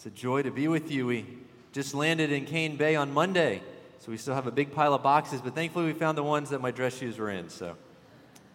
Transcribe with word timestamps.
It's 0.00 0.06
a 0.06 0.10
joy 0.10 0.40
to 0.44 0.50
be 0.50 0.66
with 0.66 0.90
you. 0.90 1.06
We 1.06 1.26
just 1.72 1.92
landed 1.92 2.32
in 2.32 2.46
Cane 2.46 2.76
Bay 2.76 2.96
on 2.96 3.12
Monday, 3.12 3.60
so 3.98 4.10
we 4.10 4.16
still 4.16 4.34
have 4.34 4.46
a 4.46 4.50
big 4.50 4.72
pile 4.72 4.94
of 4.94 5.02
boxes, 5.02 5.42
but 5.42 5.54
thankfully 5.54 5.84
we 5.84 5.92
found 5.92 6.16
the 6.16 6.22
ones 6.22 6.48
that 6.48 6.62
my 6.62 6.70
dress 6.70 6.96
shoes 6.96 7.18
were 7.18 7.28
in, 7.28 7.50
so 7.50 7.76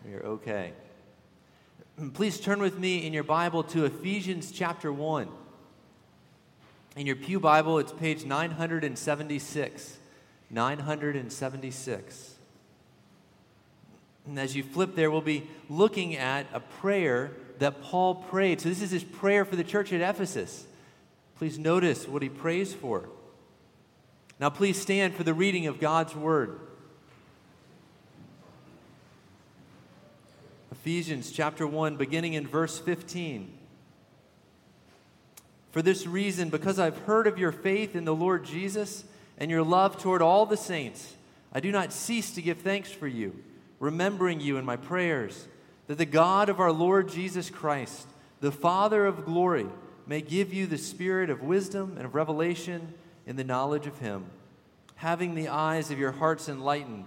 we 0.03 0.15
are 0.15 0.23
okay. 0.23 0.73
Please 2.15 2.39
turn 2.39 2.59
with 2.59 2.79
me 2.79 3.05
in 3.05 3.13
your 3.13 3.23
Bible 3.23 3.61
to 3.61 3.85
Ephesians 3.85 4.51
chapter 4.51 4.91
1. 4.91 5.27
In 6.95 7.05
your 7.05 7.15
Pew 7.15 7.39
Bible, 7.39 7.77
it's 7.77 7.91
page 7.91 8.25
976. 8.25 9.99
976. 10.49 12.35
And 14.25 14.39
as 14.39 14.55
you 14.55 14.63
flip 14.63 14.95
there, 14.95 15.11
we'll 15.11 15.21
be 15.21 15.47
looking 15.69 16.15
at 16.15 16.47
a 16.53 16.59
prayer 16.59 17.33
that 17.59 17.83
Paul 17.83 18.15
prayed. 18.15 18.61
So, 18.61 18.69
this 18.69 18.81
is 18.81 18.89
his 18.89 19.03
prayer 19.03 19.45
for 19.45 19.55
the 19.55 19.63
church 19.63 19.93
at 19.93 20.01
Ephesus. 20.01 20.65
Please 21.37 21.59
notice 21.59 22.07
what 22.07 22.21
he 22.21 22.29
prays 22.29 22.73
for. 22.73 23.09
Now, 24.39 24.49
please 24.49 24.81
stand 24.81 25.15
for 25.15 25.23
the 25.23 25.33
reading 25.33 25.67
of 25.67 25.79
God's 25.79 26.15
word. 26.15 26.59
Ephesians 30.71 31.31
chapter 31.31 31.65
1, 31.65 31.95
beginning 31.95 32.33
in 32.33 32.45
verse 32.45 32.79
15. 32.79 33.51
For 35.71 35.81
this 35.81 36.05
reason, 36.05 36.49
because 36.49 36.79
I've 36.79 36.97
heard 36.99 37.27
of 37.27 37.37
your 37.37 37.51
faith 37.51 37.95
in 37.95 38.05
the 38.05 38.15
Lord 38.15 38.45
Jesus 38.45 39.03
and 39.37 39.51
your 39.51 39.63
love 39.63 39.97
toward 39.97 40.21
all 40.21 40.45
the 40.45 40.55
saints, 40.55 41.15
I 41.51 41.59
do 41.59 41.71
not 41.71 41.91
cease 41.91 42.31
to 42.35 42.41
give 42.41 42.59
thanks 42.59 42.91
for 42.91 43.07
you, 43.07 43.41
remembering 43.79 44.39
you 44.39 44.57
in 44.57 44.63
my 44.63 44.77
prayers, 44.77 45.47
that 45.87 45.97
the 45.97 46.05
God 46.05 46.49
of 46.49 46.59
our 46.59 46.71
Lord 46.71 47.09
Jesus 47.09 47.49
Christ, 47.49 48.07
the 48.41 48.51
Father 48.51 49.05
of 49.05 49.25
glory, 49.25 49.67
may 50.07 50.21
give 50.21 50.53
you 50.53 50.67
the 50.67 50.77
spirit 50.77 51.29
of 51.29 51.41
wisdom 51.41 51.93
and 51.97 52.05
of 52.05 52.15
revelation 52.15 52.93
in 53.25 53.35
the 53.35 53.43
knowledge 53.43 53.87
of 53.87 53.99
Him, 53.99 54.25
having 54.95 55.35
the 55.35 55.47
eyes 55.47 55.91
of 55.91 55.99
your 55.99 56.11
hearts 56.11 56.47
enlightened, 56.47 57.05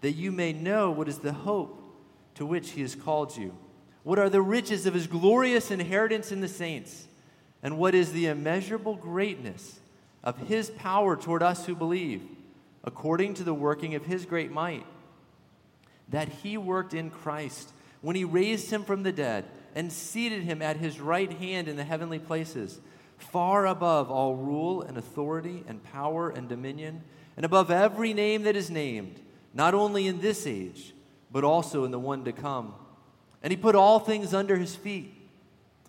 that 0.00 0.12
you 0.12 0.32
may 0.32 0.52
know 0.52 0.90
what 0.90 1.08
is 1.08 1.18
the 1.18 1.32
hope 1.32 1.80
to 2.34 2.44
which 2.44 2.70
He 2.70 2.82
has 2.82 2.94
called 2.94 3.36
you, 3.36 3.56
what 4.02 4.18
are 4.18 4.30
the 4.30 4.42
riches 4.42 4.86
of 4.86 4.94
His 4.94 5.06
glorious 5.06 5.70
inheritance 5.70 6.32
in 6.32 6.40
the 6.40 6.48
saints, 6.48 7.06
and 7.62 7.78
what 7.78 7.94
is 7.94 8.12
the 8.12 8.26
immeasurable 8.26 8.96
greatness 8.96 9.78
of 10.24 10.48
His 10.48 10.70
power 10.70 11.16
toward 11.16 11.42
us 11.42 11.66
who 11.66 11.74
believe, 11.74 12.22
according 12.82 13.34
to 13.34 13.44
the 13.44 13.54
working 13.54 13.94
of 13.94 14.06
His 14.06 14.24
great 14.26 14.50
might, 14.50 14.86
that 16.08 16.28
He 16.28 16.56
worked 16.56 16.94
in 16.94 17.10
Christ 17.10 17.70
when 18.00 18.16
He 18.16 18.24
raised 18.24 18.70
Him 18.70 18.84
from 18.84 19.02
the 19.02 19.12
dead 19.12 19.44
and 19.74 19.92
seated 19.92 20.42
him 20.42 20.62
at 20.62 20.76
his 20.76 21.00
right 21.00 21.32
hand 21.32 21.68
in 21.68 21.76
the 21.76 21.84
heavenly 21.84 22.18
places, 22.18 22.80
far 23.18 23.66
above 23.66 24.10
all 24.10 24.34
rule 24.34 24.82
and 24.82 24.96
authority 24.96 25.64
and 25.68 25.82
power 25.84 26.30
and 26.30 26.48
dominion, 26.48 27.02
and 27.36 27.44
above 27.44 27.70
every 27.70 28.12
name 28.12 28.42
that 28.42 28.56
is 28.56 28.70
named, 28.70 29.20
not 29.54 29.74
only 29.74 30.06
in 30.06 30.20
this 30.20 30.46
age, 30.46 30.94
but 31.30 31.44
also 31.44 31.84
in 31.84 31.90
the 31.90 31.98
one 31.98 32.24
to 32.24 32.32
come. 32.32 32.74
And 33.42 33.50
he 33.50 33.56
put 33.56 33.74
all 33.74 33.98
things 34.00 34.34
under 34.34 34.56
his 34.56 34.74
feet 34.74 35.14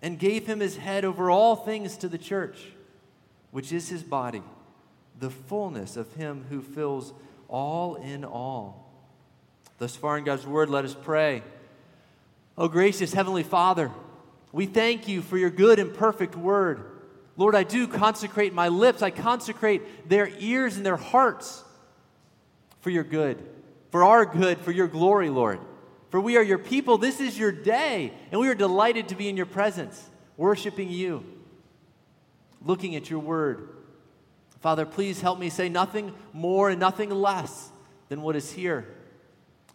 and 0.00 0.18
gave 0.18 0.46
him 0.46 0.60
his 0.60 0.76
head 0.76 1.04
over 1.04 1.30
all 1.30 1.56
things 1.56 1.96
to 1.98 2.08
the 2.08 2.18
church, 2.18 2.58
which 3.50 3.72
is 3.72 3.88
his 3.88 4.02
body, 4.02 4.42
the 5.18 5.30
fullness 5.30 5.96
of 5.96 6.12
him 6.14 6.44
who 6.48 6.62
fills 6.62 7.12
all 7.48 7.96
in 7.96 8.24
all. 8.24 8.90
Thus 9.78 9.94
far 9.96 10.16
in 10.16 10.24
God's 10.24 10.46
word, 10.46 10.70
let 10.70 10.84
us 10.84 10.96
pray. 11.00 11.42
Oh, 12.56 12.68
gracious 12.68 13.12
Heavenly 13.12 13.42
Father, 13.42 13.90
we 14.52 14.66
thank 14.66 15.08
you 15.08 15.22
for 15.22 15.38
your 15.38 15.50
good 15.50 15.78
and 15.78 15.94
perfect 15.94 16.36
word. 16.36 16.84
Lord, 17.36 17.54
I 17.54 17.62
do 17.62 17.88
consecrate 17.88 18.52
my 18.52 18.68
lips, 18.68 19.00
I 19.00 19.10
consecrate 19.10 20.08
their 20.08 20.30
ears 20.38 20.76
and 20.76 20.84
their 20.84 20.98
hearts 20.98 21.64
for 22.80 22.90
your 22.90 23.04
good, 23.04 23.42
for 23.90 24.04
our 24.04 24.26
good, 24.26 24.58
for 24.58 24.70
your 24.70 24.86
glory, 24.88 25.30
Lord. 25.30 25.60
For 26.10 26.20
we 26.20 26.36
are 26.36 26.42
your 26.42 26.58
people. 26.58 26.98
This 26.98 27.20
is 27.20 27.38
your 27.38 27.50
day, 27.50 28.12
and 28.30 28.38
we 28.38 28.48
are 28.48 28.54
delighted 28.54 29.08
to 29.08 29.14
be 29.14 29.30
in 29.30 29.36
your 29.36 29.46
presence, 29.46 30.10
worshiping 30.36 30.90
you, 30.90 31.24
looking 32.60 32.96
at 32.96 33.08
your 33.08 33.20
word. 33.20 33.70
Father, 34.60 34.84
please 34.84 35.22
help 35.22 35.38
me 35.38 35.48
say 35.48 35.70
nothing 35.70 36.12
more 36.34 36.68
and 36.68 36.78
nothing 36.78 37.08
less 37.08 37.70
than 38.10 38.20
what 38.20 38.36
is 38.36 38.52
here. 38.52 38.86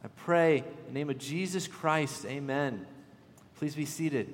I 0.03 0.09
pray 0.09 0.63
the 0.87 0.93
name 0.93 1.09
of 1.09 1.17
Jesus 1.17 1.67
Christ, 1.67 2.25
amen. 2.25 2.85
Please 3.57 3.75
be 3.75 3.83
seated. 3.85 4.33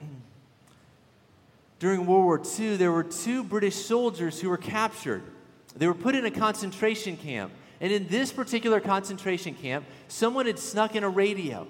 During 1.78 2.04
World 2.06 2.24
War 2.24 2.42
II, 2.58 2.76
there 2.76 2.90
were 2.90 3.04
two 3.04 3.44
British 3.44 3.76
soldiers 3.76 4.40
who 4.40 4.48
were 4.48 4.56
captured. 4.56 5.22
They 5.76 5.86
were 5.86 5.94
put 5.94 6.16
in 6.16 6.26
a 6.26 6.30
concentration 6.32 7.16
camp. 7.16 7.52
And 7.80 7.92
in 7.92 8.08
this 8.08 8.32
particular 8.32 8.80
concentration 8.80 9.54
camp, 9.54 9.86
someone 10.08 10.46
had 10.46 10.58
snuck 10.58 10.96
in 10.96 11.04
a 11.04 11.08
radio. 11.08 11.68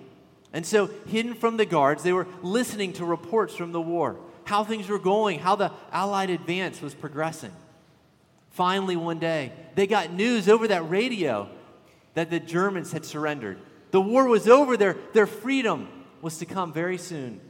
And 0.54 0.64
so, 0.64 0.88
hidden 1.06 1.34
from 1.34 1.58
the 1.58 1.66
guards, 1.66 2.02
they 2.02 2.14
were 2.14 2.28
listening 2.42 2.94
to 2.94 3.04
reports 3.04 3.54
from 3.54 3.72
the 3.72 3.80
war, 3.80 4.16
how 4.44 4.64
things 4.64 4.88
were 4.88 4.98
going, 4.98 5.40
how 5.40 5.56
the 5.56 5.72
Allied 5.92 6.30
advance 6.30 6.80
was 6.80 6.94
progressing. 6.94 7.52
Finally, 8.56 8.96
one 8.96 9.18
day, 9.18 9.52
they 9.74 9.86
got 9.86 10.10
news 10.10 10.48
over 10.48 10.66
that 10.66 10.88
radio 10.88 11.46
that 12.14 12.30
the 12.30 12.40
Germans 12.40 12.90
had 12.90 13.04
surrendered. 13.04 13.58
The 13.90 14.00
war 14.00 14.26
was 14.26 14.48
over, 14.48 14.78
their, 14.78 14.96
their 15.12 15.26
freedom 15.26 15.88
was 16.22 16.38
to 16.38 16.46
come 16.46 16.72
very 16.72 16.96
soon. 16.96 17.42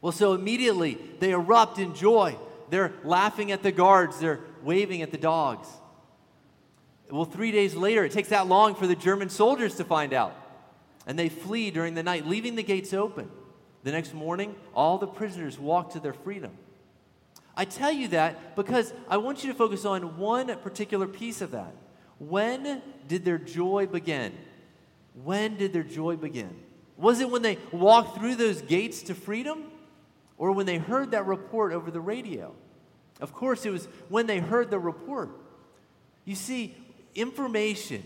Well, 0.00 0.12
so 0.12 0.32
immediately 0.32 0.96
they 1.18 1.32
erupt 1.32 1.80
in 1.80 1.92
joy. 1.92 2.36
They're 2.70 2.92
laughing 3.02 3.50
at 3.50 3.64
the 3.64 3.72
guards, 3.72 4.20
they're 4.20 4.38
waving 4.62 5.02
at 5.02 5.10
the 5.10 5.18
dogs. 5.18 5.66
Well, 7.10 7.24
three 7.24 7.50
days 7.50 7.74
later, 7.74 8.04
it 8.04 8.12
takes 8.12 8.28
that 8.28 8.46
long 8.46 8.76
for 8.76 8.86
the 8.86 8.94
German 8.94 9.28
soldiers 9.28 9.74
to 9.74 9.84
find 9.84 10.12
out. 10.12 10.36
And 11.04 11.18
they 11.18 11.30
flee 11.30 11.72
during 11.72 11.94
the 11.94 12.04
night, 12.04 12.28
leaving 12.28 12.54
the 12.54 12.62
gates 12.62 12.94
open. 12.94 13.28
The 13.82 13.90
next 13.90 14.14
morning, 14.14 14.54
all 14.72 14.98
the 14.98 15.08
prisoners 15.08 15.58
walk 15.58 15.94
to 15.94 16.00
their 16.00 16.12
freedom. 16.12 16.52
I 17.56 17.64
tell 17.64 17.92
you 17.92 18.08
that 18.08 18.54
because 18.54 18.92
I 19.08 19.16
want 19.16 19.42
you 19.42 19.50
to 19.50 19.56
focus 19.56 19.84
on 19.84 20.18
one 20.18 20.54
particular 20.58 21.06
piece 21.06 21.40
of 21.40 21.52
that. 21.52 21.74
When 22.18 22.82
did 23.08 23.24
their 23.24 23.38
joy 23.38 23.86
begin? 23.86 24.32
When 25.24 25.56
did 25.56 25.72
their 25.72 25.82
joy 25.82 26.16
begin? 26.16 26.54
Was 26.98 27.20
it 27.20 27.30
when 27.30 27.42
they 27.42 27.58
walked 27.72 28.18
through 28.18 28.36
those 28.36 28.60
gates 28.62 29.02
to 29.04 29.14
freedom 29.14 29.64
or 30.36 30.52
when 30.52 30.66
they 30.66 30.78
heard 30.78 31.12
that 31.12 31.26
report 31.26 31.72
over 31.72 31.90
the 31.90 32.00
radio? 32.00 32.54
Of 33.20 33.32
course, 33.32 33.64
it 33.64 33.70
was 33.70 33.86
when 34.08 34.26
they 34.26 34.38
heard 34.38 34.70
the 34.70 34.78
report. 34.78 35.30
You 36.26 36.34
see, 36.34 36.74
information 37.14 38.02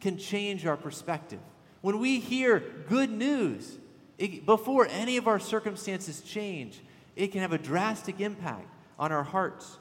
can 0.00 0.16
change 0.16 0.64
our 0.64 0.76
perspective. 0.76 1.40
When 1.82 1.98
we 1.98 2.20
hear 2.20 2.60
good 2.88 3.10
news, 3.10 3.78
it, 4.16 4.46
before 4.46 4.86
any 4.90 5.18
of 5.18 5.28
our 5.28 5.38
circumstances 5.38 6.22
change, 6.22 6.80
it 7.14 7.28
can 7.28 7.42
have 7.42 7.52
a 7.52 7.58
drastic 7.58 8.20
impact 8.20 8.68
on 8.98 9.12
our 9.12 9.24
hearts. 9.24 9.78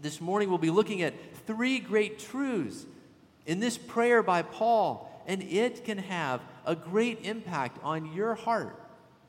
This 0.00 0.20
morning, 0.20 0.48
we'll 0.48 0.58
be 0.58 0.70
looking 0.70 1.02
at 1.02 1.14
three 1.46 1.78
great 1.78 2.18
truths 2.18 2.86
in 3.46 3.60
this 3.60 3.78
prayer 3.78 4.22
by 4.22 4.42
Paul, 4.42 5.22
and 5.26 5.42
it 5.42 5.84
can 5.84 5.98
have 5.98 6.40
a 6.66 6.74
great 6.74 7.24
impact 7.24 7.78
on 7.82 8.12
your 8.12 8.34
heart, 8.34 8.78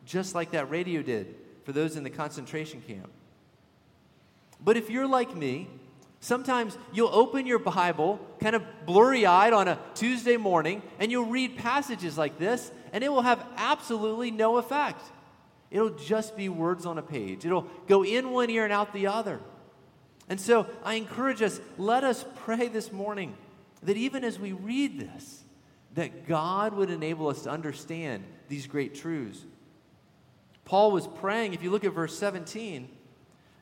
just 0.05 0.35
like 0.35 0.51
that 0.51 0.69
radio 0.69 1.01
did 1.01 1.35
for 1.63 1.71
those 1.71 1.95
in 1.95 2.03
the 2.03 2.09
concentration 2.09 2.81
camp. 2.81 3.09
But 4.63 4.77
if 4.77 4.89
you're 4.89 5.07
like 5.07 5.35
me, 5.35 5.67
sometimes 6.19 6.77
you'll 6.93 7.13
open 7.13 7.45
your 7.45 7.59
Bible 7.59 8.19
kind 8.39 8.55
of 8.55 8.63
blurry 8.85 9.25
eyed 9.25 9.53
on 9.53 9.67
a 9.67 9.79
Tuesday 9.93 10.37
morning, 10.37 10.81
and 10.99 11.11
you'll 11.11 11.25
read 11.25 11.57
passages 11.57 12.17
like 12.17 12.39
this, 12.39 12.71
and 12.91 13.03
it 13.03 13.09
will 13.09 13.21
have 13.21 13.45
absolutely 13.57 14.31
no 14.31 14.57
effect. 14.57 15.01
It'll 15.73 15.89
just 15.89 16.37
be 16.37 16.49
words 16.49 16.85
on 16.85 16.99
a 16.99 17.01
page. 17.01 17.45
It'll 17.45 17.67
go 17.87 18.05
in 18.05 18.29
one 18.29 18.51
ear 18.51 18.63
and 18.63 18.71
out 18.71 18.93
the 18.93 19.07
other. 19.07 19.39
And 20.29 20.39
so 20.39 20.67
I 20.83 20.93
encourage 20.93 21.41
us, 21.41 21.59
let 21.79 22.03
us 22.03 22.23
pray 22.35 22.67
this 22.67 22.91
morning 22.91 23.35
that 23.81 23.97
even 23.97 24.23
as 24.23 24.39
we 24.39 24.51
read 24.51 24.99
this, 24.99 25.43
that 25.95 26.27
God 26.27 26.75
would 26.75 26.91
enable 26.91 27.27
us 27.27 27.41
to 27.43 27.49
understand 27.49 28.23
these 28.49 28.67
great 28.67 28.93
truths. 28.93 29.39
Paul 30.63 30.91
was 30.91 31.07
praying, 31.07 31.55
if 31.55 31.63
you 31.63 31.71
look 31.71 31.83
at 31.83 31.91
verse 31.91 32.17
17, 32.19 32.87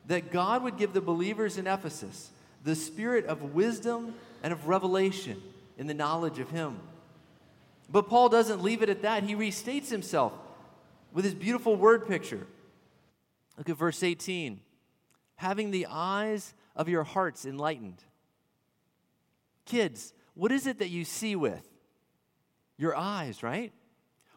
that 0.06 0.30
God 0.30 0.62
would 0.62 0.76
give 0.76 0.92
the 0.92 1.00
believers 1.00 1.56
in 1.56 1.66
Ephesus 1.66 2.30
the 2.62 2.74
spirit 2.74 3.24
of 3.24 3.54
wisdom 3.54 4.14
and 4.42 4.52
of 4.52 4.68
revelation 4.68 5.42
in 5.78 5.86
the 5.86 5.94
knowledge 5.94 6.38
of 6.38 6.50
Him. 6.50 6.78
But 7.90 8.08
Paul 8.08 8.28
doesn't 8.28 8.62
leave 8.62 8.82
it 8.82 8.90
at 8.90 9.02
that. 9.02 9.24
He 9.24 9.34
restates 9.34 9.88
himself 9.88 10.32
with 11.12 11.24
his 11.24 11.34
beautiful 11.34 11.76
word 11.76 12.06
picture. 12.06 12.46
Look 13.56 13.68
at 13.68 13.76
verse 13.76 14.02
18 14.02 14.60
having 15.36 15.72
the 15.72 15.88
eyes 15.90 16.54
of 16.76 16.88
your 16.88 17.02
hearts 17.02 17.44
enlightened. 17.44 18.00
Kids, 19.64 20.14
what 20.34 20.52
is 20.52 20.68
it 20.68 20.78
that 20.78 20.88
you 20.88 21.04
see 21.04 21.34
with? 21.34 21.68
Your 22.78 22.94
eyes, 22.94 23.42
right? 23.42 23.72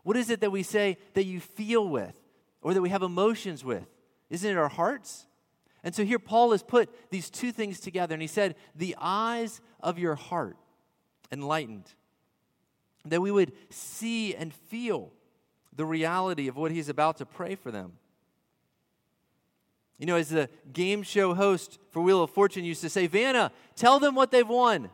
What 0.01 0.17
is 0.17 0.31
it 0.31 0.41
that 0.41 0.51
we 0.51 0.63
say 0.63 0.97
that 1.13 1.25
you 1.25 1.39
feel 1.39 1.87
with? 1.87 2.19
or 2.65 2.73
that 2.73 2.81
we 2.81 2.89
have 2.89 3.03
emotions 3.03 3.63
with? 3.63 3.87
Isn't 4.31 4.49
it 4.49 4.57
our 4.57 4.69
hearts? 4.69 5.27
And 5.83 5.93
so 5.93 6.03
here 6.03 6.17
Paul 6.17 6.49
has 6.49 6.63
put 6.63 6.89
these 7.11 7.29
two 7.29 7.51
things 7.51 7.79
together, 7.79 8.15
and 8.15 8.21
he 8.23 8.27
said, 8.27 8.55
The 8.75 8.95
eyes 8.99 9.61
of 9.81 9.99
your 9.99 10.15
heart 10.15 10.57
enlightened, 11.31 11.93
that 13.05 13.21
we 13.21 13.29
would 13.29 13.51
see 13.69 14.33
and 14.33 14.51
feel 14.51 15.11
the 15.75 15.85
reality 15.85 16.47
of 16.47 16.55
what 16.55 16.71
he's 16.71 16.89
about 16.89 17.17
to 17.17 17.25
pray 17.25 17.55
for 17.55 17.71
them. 17.71 17.93
You 19.97 20.05
know, 20.05 20.17
as 20.17 20.29
the 20.29 20.49
game 20.73 21.03
show 21.03 21.33
host 21.33 21.79
for 21.89 22.01
Wheel 22.01 22.21
of 22.21 22.29
Fortune 22.29 22.65
used 22.65 22.81
to 22.81 22.89
say, 22.89 23.07
Vanna, 23.07 23.51
tell 23.75 23.99
them 23.99 24.13
what 24.15 24.31
they've 24.31 24.47
won. 24.47 24.89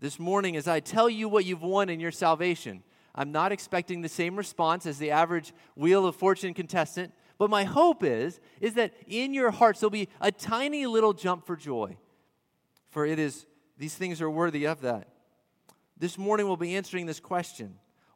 This 0.00 0.18
morning, 0.18 0.56
as 0.56 0.66
I 0.66 0.80
tell 0.80 1.08
you 1.08 1.28
what 1.28 1.44
you've 1.44 1.62
won 1.62 1.88
in 1.88 2.00
your 2.00 2.10
salvation, 2.10 2.82
I'm 3.14 3.32
not 3.32 3.52
expecting 3.52 4.00
the 4.00 4.08
same 4.08 4.36
response 4.36 4.86
as 4.86 4.98
the 4.98 5.10
average 5.10 5.52
Wheel 5.76 6.06
of 6.06 6.16
Fortune 6.16 6.54
contestant 6.54 7.12
but 7.38 7.50
my 7.50 7.64
hope 7.64 8.04
is, 8.04 8.40
is 8.60 8.74
that 8.74 8.92
in 9.06 9.34
your 9.34 9.50
hearts 9.50 9.80
there'll 9.80 9.90
be 9.90 10.08
a 10.20 10.30
tiny 10.30 10.86
little 10.86 11.12
jump 11.12 11.46
for 11.46 11.56
joy. 11.56 11.96
For 12.90 13.04
it 13.04 13.18
is, 13.18 13.46
these 13.76 13.94
things 13.94 14.20
are 14.20 14.30
worthy 14.30 14.66
of 14.66 14.82
that. 14.82 15.08
This 15.98 16.16
morning 16.16 16.46
we'll 16.46 16.56
be 16.56 16.76
answering 16.76 17.06
this 17.06 17.20
question 17.20 17.74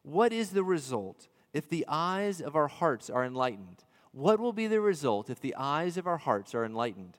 What 0.08 0.32
is 0.32 0.50
the 0.50 0.64
result 0.64 1.28
if 1.52 1.68
the 1.68 1.84
eyes 1.86 2.40
of 2.40 2.56
our 2.56 2.68
hearts 2.68 3.10
are 3.10 3.26
enlightened? 3.26 3.84
What 4.12 4.40
will 4.40 4.54
be 4.54 4.66
the 4.66 4.80
result 4.80 5.28
if 5.28 5.38
the 5.38 5.54
eyes 5.54 5.98
of 5.98 6.06
our 6.06 6.16
hearts 6.16 6.54
are 6.54 6.64
enlightened? 6.64 7.18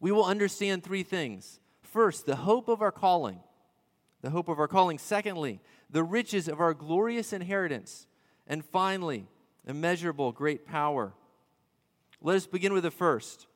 We 0.00 0.10
will 0.10 0.24
understand 0.24 0.82
three 0.82 1.04
things. 1.04 1.60
First, 1.80 2.26
the 2.26 2.34
hope 2.34 2.66
of 2.66 2.82
our 2.82 2.90
calling. 2.90 3.38
The 4.20 4.30
hope 4.30 4.48
of 4.48 4.58
our 4.58 4.66
calling. 4.66 4.98
Secondly, 4.98 5.60
the 5.88 6.02
riches 6.02 6.48
of 6.48 6.58
our 6.58 6.74
glorious 6.74 7.32
inheritance. 7.32 8.08
And 8.48 8.64
finally, 8.64 9.28
immeasurable, 9.64 10.32
great 10.32 10.66
power. 10.66 11.14
Let 12.20 12.34
us 12.34 12.48
begin 12.48 12.72
with 12.72 12.82
the 12.82 12.90
first 12.90 13.46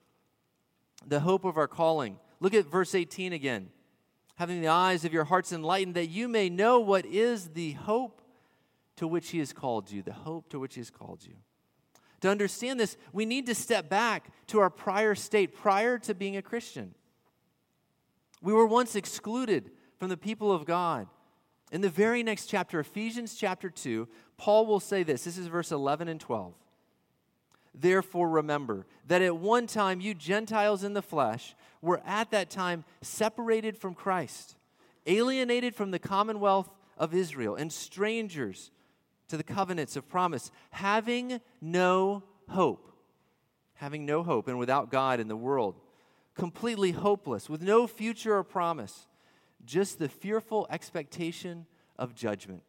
the 1.05 1.19
hope 1.19 1.45
of 1.45 1.57
our 1.57 1.67
calling. 1.67 2.17
Look 2.39 2.55
at 2.55 2.67
verse 2.67 2.95
18 2.95 3.33
again. 3.33 3.71
Having 4.37 4.61
the 4.63 4.69
eyes 4.69 5.05
of 5.05 5.13
your 5.13 5.25
hearts 5.25 5.53
enlightened, 5.53 5.95
that 5.95 6.07
you 6.07 6.29
may 6.29 6.49
know 6.49 6.81
what 6.81 7.05
is 7.05 7.51
the 7.51 7.73
hope 7.73 8.23
to 8.97 9.07
which 9.07 9.31
He 9.31 9.39
has 9.39 9.53
called 9.53 9.91
you, 9.91 10.03
the 10.03 10.13
hope 10.13 10.49
to 10.51 10.59
which 10.59 10.75
He 10.75 10.81
has 10.81 10.91
called 10.91 11.25
you. 11.27 11.35
To 12.23 12.31
understand 12.31 12.79
this, 12.79 12.97
we 13.13 13.27
need 13.27 13.47
to 13.47 13.55
step 13.55 13.89
back 13.89 14.31
to 14.49 14.61
our 14.61 14.71
prior 14.71 15.15
state, 15.15 15.55
prior 15.55 15.99
to 15.99 16.15
being 16.15 16.37
a 16.37 16.43
Christian. 16.43 16.95
We 18.41 18.53
were 18.53 18.67
once 18.67 18.97
excluded 18.97 19.71
from 19.99 20.09
the 20.09 20.17
people 20.17 20.53
of 20.53 20.65
God. 20.65 21.09
In 21.71 21.81
the 21.81 21.89
very 21.89 22.23
next 22.23 22.47
chapter, 22.47 22.81
Ephesians 22.81 23.35
chapter 23.35 23.71
2, 23.71 24.09
Paul 24.37 24.67
will 24.67 24.81
say 24.81 25.03
this. 25.03 25.25
This 25.25 25.39
is 25.39 25.47
verse 25.47 25.73
11 25.73 26.09
and 26.09 26.21
12. 26.21 26.55
Therefore, 27.75 28.29
remember 28.29 28.87
that 29.07 29.23
at 29.23 29.37
one 29.37 29.67
time 29.67 30.01
you 30.01 30.15
Gentiles 30.15 30.85
in 30.85 30.93
the 30.93 31.03
flesh 31.03 31.55
were 31.81 32.03
at 32.05 32.31
that 32.31 32.51
time 32.51 32.85
separated 33.01 33.77
from 33.77 33.95
Christ, 33.95 34.57
alienated 35.07 35.75
from 35.75 35.91
the 35.91 35.99
commonwealth 35.99 36.71
of 36.99 37.15
Israel, 37.15 37.55
and 37.57 37.73
strangers 37.73 38.71
to 39.29 39.37
the 39.37 39.43
covenants 39.43 39.97
of 39.97 40.09
promise, 40.09 40.51
having 40.71 41.41
no 41.61 42.23
hope. 42.49 42.89
Having 43.75 44.07
no 44.07 44.23
hope 44.23 44.47
and 44.47 44.59
without 44.59 44.91
God 44.91 45.19
in 45.19 45.29
the 45.29 45.37
world, 45.37 45.81
completely 46.35 46.93
hopeless, 46.93 47.49
with 47.49 47.63
no 47.63 47.87
future 47.87 48.37
or 48.37 48.45
promise 48.45 49.07
just 49.65 49.99
the 49.99 50.09
fearful 50.09 50.67
expectation 50.71 51.67
of 51.99 52.15
judgment. 52.15 52.63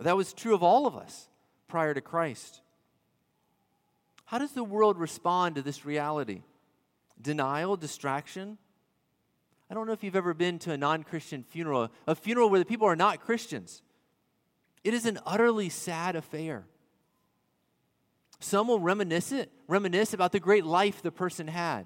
That 0.00 0.16
was 0.16 0.32
true 0.32 0.54
of 0.54 0.62
all 0.62 0.86
of 0.86 0.96
us 0.96 1.28
prior 1.68 1.94
to 1.94 2.00
Christ. 2.00 2.60
How 4.32 4.38
does 4.38 4.52
the 4.52 4.64
world 4.64 4.96
respond 4.96 5.56
to 5.56 5.62
this 5.62 5.84
reality? 5.84 6.40
Denial, 7.20 7.76
distraction? 7.76 8.56
I 9.68 9.74
don't 9.74 9.86
know 9.86 9.92
if 9.92 10.02
you've 10.02 10.16
ever 10.16 10.32
been 10.32 10.58
to 10.60 10.72
a 10.72 10.78
non 10.78 11.02
Christian 11.02 11.42
funeral, 11.42 11.90
a 12.06 12.14
funeral 12.14 12.48
where 12.48 12.58
the 12.58 12.64
people 12.64 12.86
are 12.86 12.96
not 12.96 13.20
Christians. 13.20 13.82
It 14.84 14.94
is 14.94 15.04
an 15.04 15.18
utterly 15.26 15.68
sad 15.68 16.16
affair. 16.16 16.64
Some 18.40 18.68
will 18.68 18.80
reminisce, 18.80 19.32
it, 19.32 19.52
reminisce 19.68 20.14
about 20.14 20.32
the 20.32 20.40
great 20.40 20.64
life 20.64 21.02
the 21.02 21.12
person 21.12 21.46
had 21.46 21.84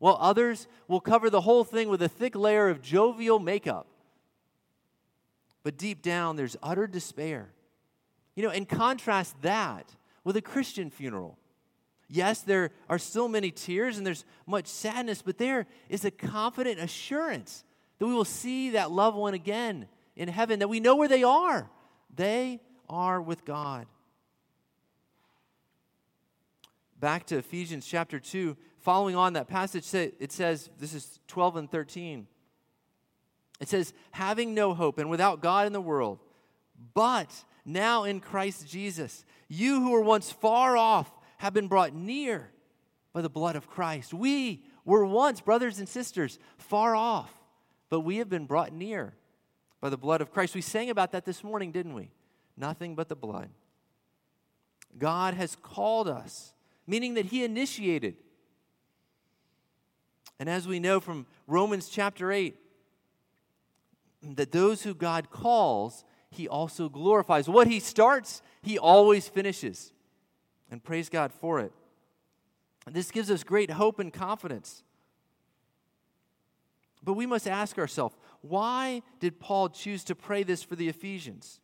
while 0.00 0.18
others 0.20 0.66
will 0.88 1.00
cover 1.00 1.30
the 1.30 1.42
whole 1.42 1.62
thing 1.62 1.88
with 1.88 2.02
a 2.02 2.08
thick 2.08 2.34
layer 2.34 2.70
of 2.70 2.82
jovial 2.82 3.38
makeup. 3.38 3.86
But 5.62 5.78
deep 5.78 6.02
down, 6.02 6.34
there's 6.34 6.56
utter 6.60 6.88
despair. 6.88 7.52
You 8.34 8.42
know, 8.42 8.50
and 8.50 8.68
contrast 8.68 9.40
that 9.42 9.94
with 10.24 10.36
a 10.36 10.42
Christian 10.42 10.90
funeral. 10.90 11.38
Yes, 12.08 12.40
there 12.42 12.70
are 12.88 12.98
still 12.98 13.28
many 13.28 13.50
tears 13.50 13.96
and 13.96 14.06
there's 14.06 14.24
much 14.46 14.66
sadness, 14.66 15.22
but 15.22 15.38
there 15.38 15.66
is 15.88 16.04
a 16.04 16.10
confident 16.10 16.78
assurance 16.78 17.64
that 17.98 18.06
we 18.06 18.14
will 18.14 18.24
see 18.24 18.70
that 18.70 18.90
loved 18.90 19.16
one 19.16 19.34
again 19.34 19.86
in 20.16 20.28
heaven, 20.28 20.58
that 20.58 20.68
we 20.68 20.80
know 20.80 20.96
where 20.96 21.08
they 21.08 21.22
are. 21.22 21.70
They 22.14 22.60
are 22.88 23.20
with 23.20 23.44
God. 23.44 23.86
Back 27.00 27.26
to 27.26 27.38
Ephesians 27.38 27.86
chapter 27.86 28.20
2, 28.20 28.56
following 28.80 29.16
on 29.16 29.32
that 29.32 29.48
passage, 29.48 29.92
it 29.94 30.32
says, 30.32 30.70
this 30.78 30.94
is 30.94 31.18
12 31.28 31.56
and 31.56 31.70
13. 31.70 32.26
It 33.60 33.68
says, 33.68 33.92
having 34.10 34.54
no 34.54 34.74
hope 34.74 34.98
and 34.98 35.10
without 35.10 35.40
God 35.40 35.66
in 35.66 35.72
the 35.72 35.80
world, 35.80 36.18
but 36.92 37.44
now 37.64 38.04
in 38.04 38.20
Christ 38.20 38.68
Jesus, 38.68 39.24
you 39.48 39.80
who 39.80 39.90
were 39.90 40.02
once 40.02 40.30
far 40.30 40.76
off 40.76 41.10
have 41.44 41.54
been 41.54 41.68
brought 41.68 41.94
near 41.94 42.50
by 43.12 43.22
the 43.22 43.28
blood 43.28 43.54
of 43.54 43.68
Christ. 43.68 44.12
We 44.12 44.64
were 44.84 45.06
once, 45.06 45.40
brothers 45.40 45.78
and 45.78 45.88
sisters, 45.88 46.38
far 46.58 46.96
off, 46.96 47.32
but 47.88 48.00
we 48.00 48.16
have 48.16 48.28
been 48.28 48.46
brought 48.46 48.72
near 48.72 49.14
by 49.80 49.90
the 49.90 49.96
blood 49.96 50.20
of 50.20 50.32
Christ. 50.32 50.54
We 50.54 50.60
sang 50.60 50.90
about 50.90 51.12
that 51.12 51.24
this 51.24 51.44
morning, 51.44 51.70
didn't 51.70 51.94
we? 51.94 52.10
Nothing 52.56 52.94
but 52.94 53.08
the 53.08 53.16
blood. 53.16 53.50
God 54.98 55.34
has 55.34 55.56
called 55.56 56.08
us, 56.08 56.52
meaning 56.86 57.14
that 57.14 57.26
He 57.26 57.44
initiated 57.44 58.16
and 60.38 60.48
as 60.48 60.66
we 60.66 60.80
know 60.80 61.00
from 61.00 61.26
Romans 61.46 61.88
chapter 61.88 62.32
8, 62.32 62.56
that 64.34 64.52
those 64.52 64.82
who 64.82 64.94
God 64.94 65.30
calls, 65.30 66.04
he 66.30 66.48
also 66.48 66.88
glorifies. 66.88 67.48
What 67.48 67.68
he 67.68 67.78
starts, 67.78 68.42
he 68.62 68.78
always 68.78 69.28
finishes. 69.28 69.92
And 70.74 70.82
praise 70.82 71.08
God 71.08 71.32
for 71.32 71.60
it. 71.60 71.72
And 72.84 72.96
this 72.96 73.12
gives 73.12 73.30
us 73.30 73.44
great 73.44 73.70
hope 73.70 74.00
and 74.00 74.12
confidence. 74.12 74.82
But 77.00 77.12
we 77.12 77.26
must 77.26 77.46
ask 77.46 77.78
ourselves 77.78 78.16
why 78.40 79.02
did 79.20 79.38
Paul 79.38 79.68
choose 79.68 80.02
to 80.02 80.16
pray 80.16 80.42
this 80.42 80.64
for 80.64 80.74
the 80.74 80.88
Ephesians? 80.88 81.60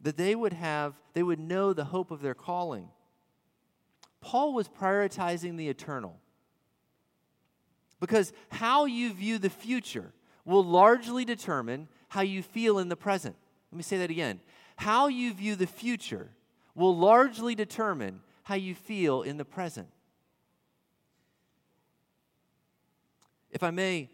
That 0.00 0.16
they 0.16 0.34
would 0.34 0.54
have, 0.54 0.94
they 1.12 1.22
would 1.22 1.38
know 1.38 1.74
the 1.74 1.84
hope 1.84 2.10
of 2.10 2.22
their 2.22 2.32
calling. 2.32 2.88
Paul 4.22 4.54
was 4.54 4.66
prioritizing 4.66 5.58
the 5.58 5.68
eternal. 5.68 6.18
Because 8.00 8.32
how 8.48 8.86
you 8.86 9.12
view 9.12 9.36
the 9.36 9.50
future 9.50 10.14
will 10.46 10.64
largely 10.64 11.26
determine 11.26 11.88
how 12.08 12.22
you 12.22 12.42
feel 12.42 12.78
in 12.78 12.88
the 12.88 12.96
present. 12.96 13.36
Let 13.70 13.76
me 13.76 13.82
say 13.82 13.98
that 13.98 14.10
again. 14.10 14.40
How 14.76 15.08
you 15.08 15.34
view 15.34 15.54
the 15.54 15.66
future 15.66 16.30
will 16.76 16.96
largely 16.96 17.56
determine 17.56 18.20
how 18.44 18.54
you 18.54 18.74
feel 18.74 19.22
in 19.22 19.38
the 19.38 19.44
present. 19.44 19.88
If 23.50 23.62
I 23.64 23.70
may 23.70 24.10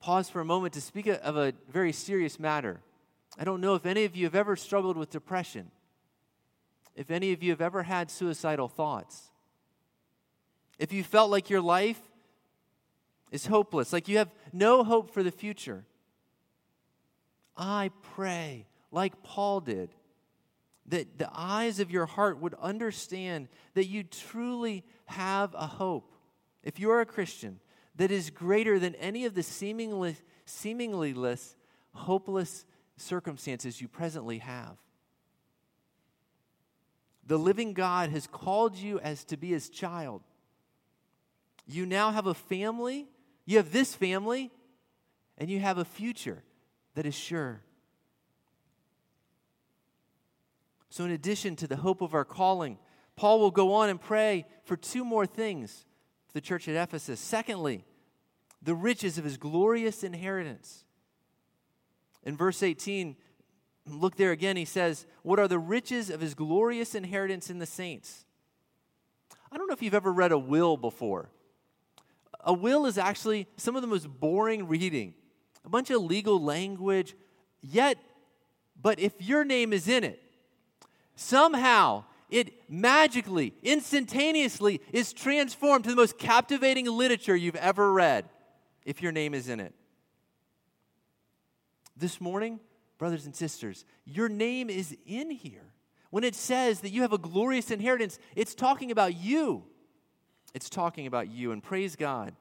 pause 0.00 0.28
for 0.30 0.40
a 0.40 0.44
moment 0.44 0.74
to 0.74 0.80
speak 0.80 1.06
of 1.06 1.36
a 1.36 1.52
very 1.70 1.92
serious 1.92 2.38
matter. 2.38 2.80
I 3.38 3.44
don't 3.44 3.60
know 3.60 3.74
if 3.74 3.86
any 3.86 4.04
of 4.04 4.16
you 4.16 4.24
have 4.24 4.34
ever 4.34 4.56
struggled 4.56 4.96
with 4.96 5.10
depression, 5.10 5.70
if 6.96 7.10
any 7.10 7.32
of 7.32 7.42
you 7.42 7.50
have 7.50 7.60
ever 7.60 7.82
had 7.82 8.10
suicidal 8.10 8.68
thoughts, 8.68 9.30
if 10.78 10.92
you 10.92 11.04
felt 11.04 11.30
like 11.30 11.50
your 11.50 11.60
life 11.60 12.00
is 13.30 13.46
hopeless, 13.46 13.92
like 13.92 14.08
you 14.08 14.18
have 14.18 14.30
no 14.52 14.82
hope 14.84 15.10
for 15.10 15.22
the 15.22 15.30
future. 15.30 15.84
I 17.56 17.90
pray, 18.14 18.66
like 18.90 19.22
Paul 19.22 19.60
did, 19.60 19.90
that 20.88 21.18
the 21.18 21.30
eyes 21.32 21.80
of 21.80 21.90
your 21.90 22.06
heart 22.06 22.40
would 22.40 22.54
understand 22.54 23.48
that 23.74 23.86
you 23.86 24.02
truly 24.02 24.84
have 25.06 25.54
a 25.54 25.66
hope. 25.66 26.12
If 26.62 26.78
you 26.78 26.90
are 26.90 27.00
a 27.00 27.06
Christian, 27.06 27.60
that 27.96 28.10
is 28.10 28.30
greater 28.30 28.78
than 28.78 28.94
any 28.96 29.24
of 29.24 29.34
the 29.34 29.42
seemingly, 29.42 30.16
seemingly 30.44 31.14
less, 31.14 31.56
hopeless 31.92 32.64
circumstances 32.96 33.80
you 33.80 33.88
presently 33.88 34.38
have. 34.38 34.76
The 37.26 37.38
living 37.38 37.74
God 37.74 38.10
has 38.10 38.26
called 38.26 38.76
you 38.76 38.98
as 39.00 39.24
to 39.24 39.36
be 39.36 39.48
his 39.48 39.68
child. 39.68 40.22
You 41.66 41.84
now 41.84 42.10
have 42.10 42.26
a 42.26 42.34
family 42.34 43.08
you 43.48 43.56
have 43.56 43.72
this 43.72 43.94
family, 43.94 44.50
and 45.38 45.48
you 45.48 45.58
have 45.60 45.78
a 45.78 45.84
future 45.86 46.44
that 46.96 47.06
is 47.06 47.14
sure. 47.14 47.62
So, 50.90 51.04
in 51.04 51.10
addition 51.10 51.56
to 51.56 51.66
the 51.66 51.76
hope 51.76 52.00
of 52.00 52.14
our 52.14 52.24
calling, 52.24 52.78
Paul 53.16 53.40
will 53.40 53.50
go 53.50 53.74
on 53.74 53.88
and 53.88 54.00
pray 54.00 54.46
for 54.64 54.76
two 54.76 55.04
more 55.04 55.26
things 55.26 55.84
for 56.26 56.32
the 56.34 56.40
church 56.40 56.68
at 56.68 56.76
Ephesus. 56.76 57.20
Secondly, 57.20 57.84
the 58.62 58.74
riches 58.74 59.18
of 59.18 59.24
his 59.24 59.36
glorious 59.36 60.02
inheritance. 60.02 60.84
In 62.24 62.36
verse 62.36 62.62
18, 62.62 63.16
look 63.86 64.16
there 64.16 64.32
again, 64.32 64.56
he 64.56 64.64
says, 64.64 65.06
What 65.22 65.38
are 65.38 65.48
the 65.48 65.58
riches 65.58 66.10
of 66.10 66.20
his 66.20 66.34
glorious 66.34 66.94
inheritance 66.94 67.50
in 67.50 67.58
the 67.58 67.66
saints? 67.66 68.24
I 69.50 69.56
don't 69.56 69.66
know 69.66 69.74
if 69.74 69.82
you've 69.82 69.94
ever 69.94 70.12
read 70.12 70.32
a 70.32 70.38
will 70.38 70.76
before. 70.76 71.30
A 72.40 72.52
will 72.52 72.86
is 72.86 72.98
actually 72.98 73.46
some 73.56 73.76
of 73.76 73.82
the 73.82 73.88
most 73.88 74.08
boring 74.08 74.68
reading, 74.68 75.14
a 75.64 75.68
bunch 75.68 75.90
of 75.90 76.02
legal 76.02 76.42
language, 76.42 77.14
yet, 77.60 77.98
but 78.80 79.00
if 79.00 79.12
your 79.18 79.44
name 79.44 79.72
is 79.72 79.88
in 79.88 80.04
it, 80.04 80.22
somehow 81.18 82.04
it 82.30 82.70
magically, 82.70 83.54
instantaneously 83.62 84.80
is 84.92 85.12
transformed 85.12 85.84
to 85.84 85.90
the 85.90 85.96
most 85.96 86.18
captivating 86.18 86.86
literature 86.86 87.34
you've 87.34 87.56
ever 87.56 87.92
read 87.92 88.28
if 88.84 89.02
your 89.02 89.12
name 89.12 89.34
is 89.34 89.48
in 89.48 89.60
it. 89.60 89.74
This 91.96 92.20
morning, 92.20 92.60
brothers 92.98 93.26
and 93.26 93.34
sisters, 93.34 93.84
your 94.04 94.28
name 94.28 94.70
is 94.70 94.96
in 95.06 95.30
here. 95.30 95.72
When 96.10 96.24
it 96.24 96.34
says 96.34 96.80
that 96.80 96.90
you 96.90 97.02
have 97.02 97.12
a 97.12 97.18
glorious 97.18 97.70
inheritance, 97.70 98.18
it's 98.36 98.54
talking 98.54 98.90
about 98.90 99.16
you. 99.16 99.64
It's 100.54 100.70
talking 100.70 101.06
about 101.06 101.28
you, 101.28 101.52
and 101.52 101.62
praise 101.62 101.96
God. 101.96 102.34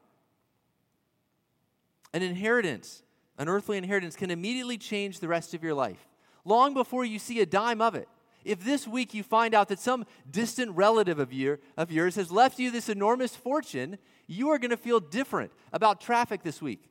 An 2.14 2.22
inheritance, 2.22 3.04
an 3.38 3.50
earthly 3.50 3.78
inheritance, 3.78 4.16
can 4.16 4.32
immediately 4.32 4.78
change 4.78 5.20
the 5.20 5.28
rest 5.28 5.54
of 5.54 5.64
your 5.64 5.74
life, 5.74 6.08
long 6.46 6.74
before 6.74 7.04
you 7.04 7.20
see 7.20 7.42
a 7.42 7.46
dime 7.46 7.82
of 7.82 7.96
it. 7.96 8.08
If 8.48 8.64
this 8.64 8.88
week 8.88 9.14
you 9.14 9.24
find 9.24 9.54
out 9.54 9.68
that 9.68 9.80
some 9.80 10.06
distant 10.32 10.72
relative 10.72 11.20
of, 11.20 11.34
your, 11.34 11.60
of 11.76 11.92
yours 11.92 12.16
has 12.16 12.32
left 12.32 12.60
you 12.60 12.72
this 12.72 12.88
enormous 12.88 13.36
fortune, 13.36 13.98
you 14.26 14.50
are 14.52 14.58
going 14.58 14.72
to 14.72 14.78
feel 14.78 15.02
different 15.02 15.52
about 15.74 16.00
traffic 16.00 16.44
this 16.44 16.62
week. 16.62 16.90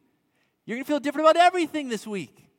You're 0.67 0.77
going 0.77 0.85
to 0.85 0.89
feel 0.89 1.01
different 1.01 1.31
about 1.31 1.43
everything 1.43 1.89
this 1.89 2.07
week. 2.07 2.51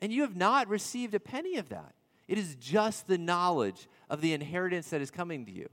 And 0.00 0.12
you 0.12 0.22
have 0.22 0.34
not 0.34 0.66
received 0.68 1.14
a 1.14 1.20
penny 1.20 1.56
of 1.56 1.68
that. 1.68 1.94
It 2.26 2.36
is 2.36 2.56
just 2.56 3.06
the 3.06 3.16
knowledge 3.16 3.88
of 4.10 4.20
the 4.20 4.32
inheritance 4.32 4.90
that 4.90 5.00
is 5.00 5.12
coming 5.12 5.46
to 5.46 5.52
you. 5.52 5.68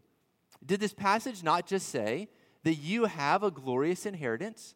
Did 0.63 0.79
this 0.79 0.93
passage 0.93 1.41
not 1.41 1.65
just 1.65 1.89
say 1.89 2.29
that 2.63 2.75
you 2.75 3.05
have 3.05 3.41
a 3.41 3.49
glorious 3.49 4.05
inheritance? 4.05 4.75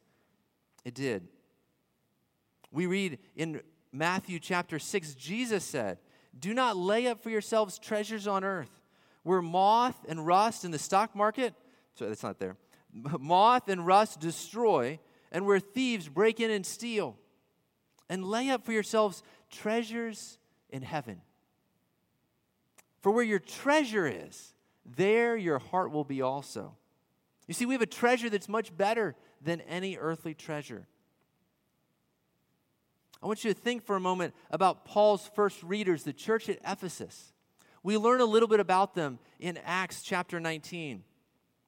It 0.83 0.95
did. 0.95 1.27
We 2.71 2.87
read 2.87 3.19
in 3.35 3.61
Matthew 3.91 4.39
chapter 4.39 4.79
6, 4.79 5.13
Jesus 5.13 5.63
said, 5.63 5.99
Do 6.37 6.53
not 6.53 6.77
lay 6.77 7.07
up 7.07 7.21
for 7.21 7.29
yourselves 7.29 7.77
treasures 7.79 8.27
on 8.27 8.43
earth, 8.43 8.81
where 9.23 9.41
moth 9.41 9.97
and 10.07 10.25
rust 10.25 10.65
in 10.65 10.71
the 10.71 10.79
stock 10.79 11.15
market, 11.15 11.53
sorry, 11.95 12.09
that's 12.09 12.23
not 12.23 12.39
there, 12.39 12.57
moth 13.19 13.69
and 13.69 13.85
rust 13.85 14.19
destroy, 14.19 14.99
and 15.31 15.45
where 15.45 15.59
thieves 15.59 16.09
break 16.09 16.39
in 16.39 16.51
and 16.51 16.65
steal. 16.65 17.17
And 18.09 18.25
lay 18.25 18.49
up 18.49 18.65
for 18.65 18.73
yourselves 18.73 19.23
treasures 19.49 20.37
in 20.69 20.81
heaven. 20.81 21.21
For 23.01 23.11
where 23.11 23.23
your 23.23 23.39
treasure 23.39 24.07
is, 24.07 24.53
there 24.85 25.35
your 25.35 25.59
heart 25.59 25.91
will 25.91 26.03
be 26.03 26.21
also. 26.21 26.75
You 27.47 27.53
see, 27.53 27.65
we 27.65 27.73
have 27.73 27.81
a 27.81 27.87
treasure 27.87 28.29
that's 28.29 28.49
much 28.49 28.75
better 28.75 29.15
than 29.41 29.61
any 29.61 29.97
earthly 29.97 30.33
treasure. 30.33 30.87
I 33.23 33.25
want 33.25 33.45
you 33.45 33.53
to 33.53 33.59
think 33.59 33.85
for 33.85 33.95
a 33.95 34.01
moment 34.01 34.33
about 34.51 34.83
Paul's 34.83 35.29
first 35.33 35.63
readers, 35.63 36.03
the 36.03 36.11
church 36.11 36.49
at 36.49 36.59
Ephesus. 36.67 37.31
We 37.81 37.97
learn 37.97 38.19
a 38.19 38.25
little 38.25 38.49
bit 38.49 38.59
about 38.59 38.95
them 38.95 39.17
in 39.39 39.57
Acts 39.63 40.01
chapter 40.01 40.41
19. 40.41 41.03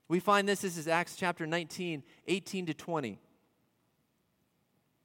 We 0.10 0.20
find 0.20 0.50
this, 0.50 0.62
this 0.62 0.78
is 0.78 0.90
Acts 0.90 1.16
chapter 1.16 1.48
19, 1.48 2.04
18 2.28 2.66
to 2.66 2.74
20. 2.74 3.20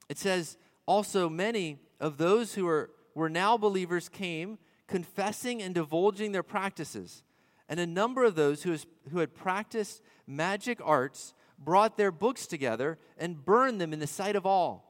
It 0.09 0.19
says, 0.19 0.59
Also, 0.87 1.29
many 1.29 1.79
of 2.01 2.17
those 2.17 2.55
who 2.55 2.67
are, 2.67 2.91
were 3.15 3.31
now 3.31 3.57
believers 3.57 4.09
came, 4.09 4.59
confessing 4.89 5.63
and 5.63 5.73
divulging 5.73 6.33
their 6.33 6.43
practices. 6.43 7.23
And 7.69 7.79
a 7.79 7.87
number 7.87 8.25
of 8.25 8.35
those 8.35 8.65
who, 8.65 8.77
who 9.13 9.21
had 9.21 9.37
practiced 9.37 10.03
magic 10.27 10.81
arts 10.83 11.33
brought 11.57 11.97
their 11.97 12.11
books 12.11 12.49
together 12.49 12.99
and 13.17 13.45
burned 13.45 13.81
them 13.81 13.93
in 13.93 14.01
the 14.01 14.09
sight 14.09 14.35
of 14.35 14.45
all. 14.45 14.90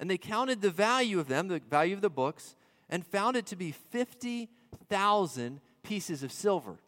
And 0.00 0.08
they 0.10 0.18
counted 0.18 0.62
the 0.62 0.70
value 0.70 1.20
of 1.20 1.28
them, 1.28 1.48
the 1.48 1.60
value 1.60 1.94
of 1.94 2.00
the 2.00 2.08
books, 2.08 2.56
and 2.88 3.06
found 3.06 3.36
it 3.36 3.44
to 3.46 3.56
be 3.56 3.70
50,000 3.70 5.60
pieces 5.82 6.22
of 6.22 6.32
silver. 6.32 6.78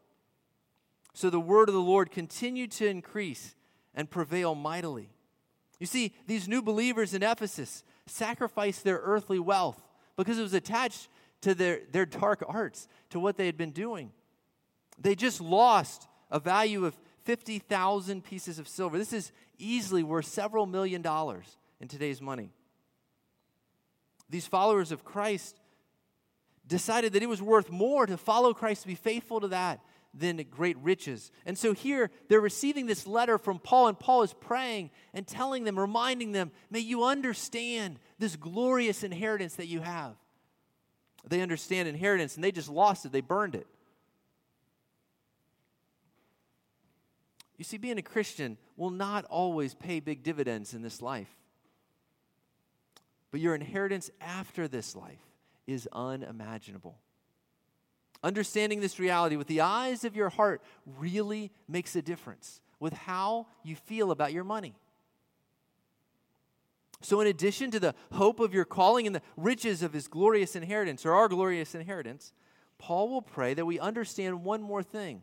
So 1.12 1.28
the 1.28 1.38
word 1.38 1.69
of 1.69 1.75
the 1.75 1.81
Lord 1.81 2.11
continued 2.11 2.73
to 2.73 2.87
increase 2.87 3.54
and 3.95 4.11
prevail 4.11 4.54
mightily. 4.54 5.11
You 5.78 5.87
see, 5.87 6.14
these 6.26 6.49
new 6.49 6.62
believers 6.62 7.12
in 7.12 7.23
Ephesus 7.23 7.85
sacrificed 8.07 8.83
their 8.83 9.00
earthly 9.02 9.38
wealth 9.38 9.83
because 10.16 10.38
it 10.38 10.42
was 10.42 10.54
attached 10.54 11.09
to 11.42 11.54
their, 11.54 11.81
their 11.90 12.07
dark 12.07 12.42
arts, 12.49 12.88
to 13.11 13.21
what 13.21 13.37
they 13.37 13.45
had 13.45 13.59
been 13.59 13.73
doing. 13.73 14.11
They 14.99 15.14
just 15.14 15.40
lost 15.40 16.09
a 16.31 16.40
value 16.40 16.87
of 16.87 16.97
50,000 17.25 18.25
pieces 18.25 18.59
of 18.59 18.66
silver. 18.66 18.97
This 18.97 19.12
is 19.12 19.33
easily 19.59 20.02
worth 20.02 20.26
several 20.26 20.64
million 20.64 21.02
dollars 21.02 21.59
in 21.78 21.88
today's 21.88 22.23
money 22.23 22.52
these 24.32 24.46
followers 24.46 24.90
of 24.92 25.04
Christ 25.04 25.60
decided 26.66 27.12
that 27.12 27.22
it 27.22 27.28
was 27.28 27.42
worth 27.42 27.70
more 27.70 28.06
to 28.06 28.16
follow 28.16 28.54
Christ, 28.54 28.82
to 28.82 28.88
be 28.88 28.94
faithful 28.94 29.40
to 29.40 29.48
that, 29.48 29.80
than 30.14 30.42
great 30.50 30.78
riches. 30.78 31.30
And 31.44 31.56
so 31.56 31.74
here 31.74 32.10
they're 32.28 32.40
receiving 32.40 32.86
this 32.86 33.06
letter 33.06 33.36
from 33.36 33.58
Paul, 33.58 33.88
and 33.88 33.98
Paul 33.98 34.22
is 34.22 34.32
praying 34.32 34.90
and 35.12 35.26
telling 35.26 35.64
them, 35.64 35.78
reminding 35.78 36.32
them, 36.32 36.50
may 36.70 36.80
you 36.80 37.04
understand 37.04 37.98
this 38.18 38.36
glorious 38.36 39.04
inheritance 39.04 39.56
that 39.56 39.66
you 39.66 39.80
have. 39.80 40.14
They 41.28 41.42
understand 41.42 41.88
inheritance 41.88 42.34
and 42.34 42.42
they 42.42 42.52
just 42.52 42.70
lost 42.70 43.04
it, 43.04 43.12
they 43.12 43.20
burned 43.20 43.54
it. 43.54 43.66
You 47.58 47.64
see, 47.64 47.76
being 47.76 47.98
a 47.98 48.02
Christian 48.02 48.56
will 48.76 48.90
not 48.90 49.26
always 49.26 49.74
pay 49.74 50.00
big 50.00 50.22
dividends 50.22 50.72
in 50.72 50.80
this 50.80 51.02
life. 51.02 51.28
But 53.32 53.40
your 53.40 53.54
inheritance 53.54 54.10
after 54.20 54.68
this 54.68 54.94
life 54.94 55.18
is 55.66 55.88
unimaginable. 55.90 56.98
Understanding 58.22 58.80
this 58.80 59.00
reality 59.00 59.36
with 59.36 59.48
the 59.48 59.62
eyes 59.62 60.04
of 60.04 60.14
your 60.14 60.28
heart 60.28 60.62
really 60.86 61.50
makes 61.66 61.96
a 61.96 62.02
difference 62.02 62.60
with 62.78 62.92
how 62.92 63.46
you 63.64 63.74
feel 63.74 64.12
about 64.12 64.32
your 64.32 64.44
money. 64.44 64.76
So, 67.00 67.20
in 67.20 67.26
addition 67.26 67.72
to 67.72 67.80
the 67.80 67.96
hope 68.12 68.38
of 68.38 68.54
your 68.54 68.64
calling 68.64 69.06
and 69.08 69.16
the 69.16 69.22
riches 69.36 69.82
of 69.82 69.92
his 69.92 70.06
glorious 70.06 70.54
inheritance, 70.54 71.04
or 71.04 71.14
our 71.14 71.26
glorious 71.26 71.74
inheritance, 71.74 72.32
Paul 72.78 73.08
will 73.08 73.22
pray 73.22 73.54
that 73.54 73.64
we 73.66 73.80
understand 73.80 74.44
one 74.44 74.62
more 74.62 74.84
thing 74.84 75.22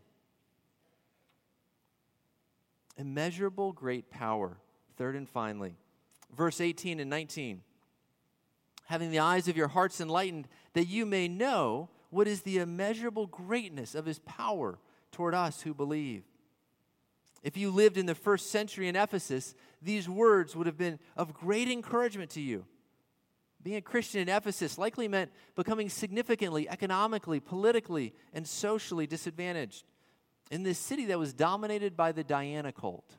immeasurable 2.98 3.72
great 3.72 4.10
power. 4.10 4.58
Third 4.98 5.16
and 5.16 5.26
finally, 5.26 5.76
verse 6.36 6.60
18 6.60 7.00
and 7.00 7.08
19 7.08 7.62
having 8.90 9.12
the 9.12 9.20
eyes 9.20 9.46
of 9.46 9.56
your 9.56 9.68
hearts 9.68 10.00
enlightened, 10.00 10.48
that 10.72 10.88
you 10.88 11.06
may 11.06 11.28
know 11.28 11.88
what 12.10 12.26
is 12.26 12.42
the 12.42 12.58
immeasurable 12.58 13.28
greatness 13.28 13.94
of 13.94 14.04
his 14.04 14.18
power 14.18 14.80
toward 15.12 15.32
us 15.32 15.62
who 15.62 15.72
believe. 15.72 16.24
If 17.44 17.56
you 17.56 17.70
lived 17.70 17.96
in 17.96 18.06
the 18.06 18.16
first 18.16 18.50
century 18.50 18.88
in 18.88 18.96
Ephesus, 18.96 19.54
these 19.80 20.08
words 20.08 20.56
would 20.56 20.66
have 20.66 20.76
been 20.76 20.98
of 21.16 21.32
great 21.32 21.68
encouragement 21.68 22.30
to 22.30 22.40
you. 22.40 22.66
Being 23.62 23.76
a 23.76 23.80
Christian 23.80 24.22
in 24.22 24.28
Ephesus 24.28 24.76
likely 24.76 25.06
meant 25.06 25.30
becoming 25.54 25.88
significantly 25.88 26.68
economically, 26.68 27.38
politically, 27.38 28.12
and 28.32 28.44
socially 28.44 29.06
disadvantaged 29.06 29.84
in 30.50 30.64
this 30.64 30.80
city 30.80 31.04
that 31.06 31.18
was 31.18 31.32
dominated 31.32 31.96
by 31.96 32.10
the 32.10 32.24
Diana 32.24 32.72
cult. 32.72 33.18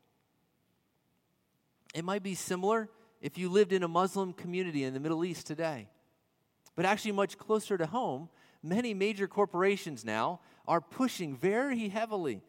It 1.95 2.03
might 2.03 2.23
be 2.23 2.35
similar 2.35 2.89
if 3.21 3.37
you 3.37 3.49
lived 3.49 3.71
in 3.71 3.83
a 3.83 3.87
Muslim 3.87 4.33
community 4.33 4.83
in 4.83 4.93
the 4.93 4.99
Middle 4.99 5.23
East 5.23 5.47
today. 5.47 5.87
But 6.75 6.85
actually, 6.85 7.11
much 7.11 7.37
closer 7.37 7.77
to 7.77 7.85
home, 7.85 8.29
many 8.63 8.93
major 8.93 9.27
corporations 9.27 10.03
now 10.03 10.39
are 10.67 10.81
pushing 10.81 11.35
very 11.35 11.89
heavily 11.89 12.41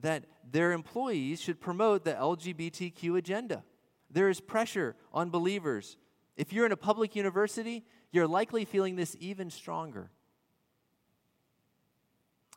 that 0.00 0.24
their 0.50 0.72
employees 0.72 1.40
should 1.40 1.60
promote 1.60 2.04
the 2.04 2.12
LGBTQ 2.12 3.16
agenda. 3.16 3.64
There 4.10 4.28
is 4.28 4.40
pressure 4.40 4.96
on 5.12 5.30
believers. 5.30 5.96
If 6.36 6.52
you're 6.52 6.66
in 6.66 6.72
a 6.72 6.76
public 6.76 7.14
university, 7.14 7.84
you're 8.10 8.26
likely 8.26 8.64
feeling 8.64 8.96
this 8.96 9.16
even 9.20 9.50
stronger. 9.50 10.10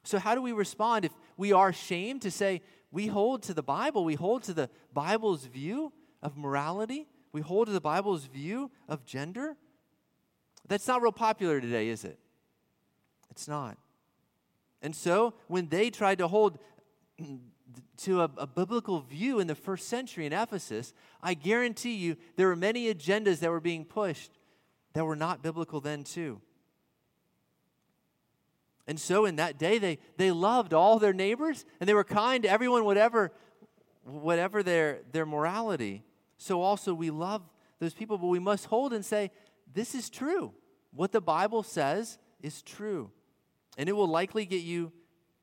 So, 0.03 0.19
how 0.19 0.35
do 0.35 0.41
we 0.41 0.51
respond 0.51 1.05
if 1.05 1.11
we 1.37 1.53
are 1.53 1.71
shamed 1.71 2.23
to 2.23 2.31
say 2.31 2.61
we 2.91 3.07
hold 3.07 3.43
to 3.43 3.53
the 3.53 3.63
Bible, 3.63 4.03
we 4.03 4.15
hold 4.15 4.43
to 4.43 4.53
the 4.53 4.69
Bible's 4.93 5.45
view 5.45 5.93
of 6.21 6.37
morality? 6.37 7.07
We 7.33 7.41
hold 7.41 7.67
to 7.67 7.73
the 7.73 7.81
Bible's 7.81 8.25
view 8.25 8.71
of 8.87 9.03
gender? 9.03 9.57
That's 10.67 10.87
not 10.87 11.01
real 11.01 11.11
popular 11.11 11.59
today, 11.59 11.89
is 11.89 12.05
it? 12.05 12.17
It's 13.29 13.47
not. 13.47 13.77
And 14.81 14.95
so 14.95 15.33
when 15.47 15.67
they 15.67 15.89
tried 15.89 16.19
to 16.19 16.27
hold 16.27 16.59
to 17.97 18.21
a, 18.21 18.29
a, 18.37 18.47
biblical 18.47 18.99
view 18.99 19.39
in 19.39 19.47
the 19.47 19.55
first 19.55 19.87
century 19.87 20.25
in 20.25 20.33
Ephesus, 20.33 20.93
I 21.21 21.33
guarantee 21.33 21.95
you 21.95 22.17
there 22.35 22.47
were 22.47 22.55
many 22.55 22.93
agendas 22.93 23.39
that 23.39 23.49
were 23.49 23.59
being 23.59 23.85
pushed 23.85 24.31
that 24.93 25.05
were 25.05 25.15
not 25.15 25.41
biblical 25.41 25.79
then, 25.79 26.03
too. 26.03 26.41
And 28.85 28.99
so 28.99 29.25
in 29.25 29.37
that 29.37 29.57
day, 29.57 29.77
they, 29.77 29.97
they 30.17 30.31
loved 30.31 30.73
all 30.73 30.99
their 30.99 31.13
neighbors 31.13 31.65
and 31.79 31.87
they 31.87 31.93
were 31.93 32.03
kind 32.03 32.43
to 32.43 32.49
everyone, 32.49 32.83
whatever, 32.83 33.31
whatever 34.03 34.61
their, 34.61 34.99
their 35.11 35.25
morality. 35.25 36.03
So 36.43 36.61
also 36.61 36.93
we 36.93 37.09
love 37.09 37.41
those 37.79 37.93
people, 37.93 38.17
but 38.17 38.27
we 38.27 38.37
must 38.37 38.65
hold 38.65 38.91
and 38.91 39.05
say, 39.05 39.31
this 39.73 39.95
is 39.95 40.09
true. 40.09 40.51
What 40.91 41.13
the 41.13 41.21
Bible 41.21 41.63
says 41.63 42.17
is 42.41 42.61
true. 42.61 43.11
And 43.77 43.87
it 43.87 43.93
will 43.93 44.09
likely 44.09 44.45
get 44.45 44.61
you 44.61 44.91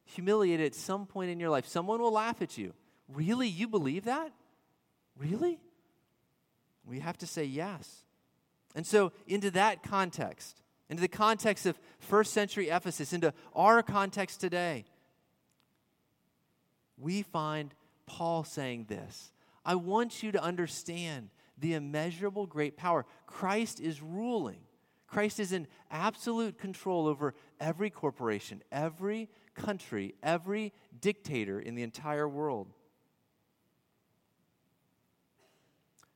humiliated 0.04 0.66
at 0.66 0.74
some 0.74 1.06
point 1.06 1.30
in 1.30 1.40
your 1.40 1.48
life. 1.48 1.66
Someone 1.66 2.02
will 2.02 2.12
laugh 2.12 2.42
at 2.42 2.58
you. 2.58 2.74
Really? 3.08 3.48
You 3.48 3.66
believe 3.66 4.04
that? 4.04 4.30
Really? 5.16 5.58
We 6.84 7.00
have 7.00 7.16
to 7.18 7.26
say 7.26 7.44
yes. 7.44 8.04
And 8.74 8.86
so, 8.86 9.12
into 9.26 9.50
that 9.52 9.82
context, 9.82 10.60
into 10.90 11.00
the 11.00 11.08
context 11.08 11.64
of 11.64 11.80
first 11.98 12.34
century 12.34 12.68
Ephesus, 12.68 13.14
into 13.14 13.32
our 13.54 13.82
context 13.82 14.38
today, 14.38 14.84
we 16.98 17.22
find 17.22 17.74
Paul 18.04 18.44
saying 18.44 18.84
this 18.90 19.32
I 19.64 19.74
want 19.74 20.22
you 20.22 20.32
to 20.32 20.42
understand 20.42 21.30
the 21.58 21.74
immeasurable 21.74 22.46
great 22.46 22.76
power. 22.76 23.04
Christ 23.26 23.80
is 23.80 24.02
ruling. 24.02 24.60
Christ 25.06 25.40
is 25.40 25.52
in 25.52 25.66
absolute 25.90 26.58
control 26.58 27.06
over 27.06 27.34
every 27.58 27.90
corporation, 27.90 28.62
every 28.70 29.28
country, 29.54 30.14
every 30.22 30.72
dictator 31.00 31.60
in 31.60 31.74
the 31.74 31.82
entire 31.82 32.28
world. 32.28 32.68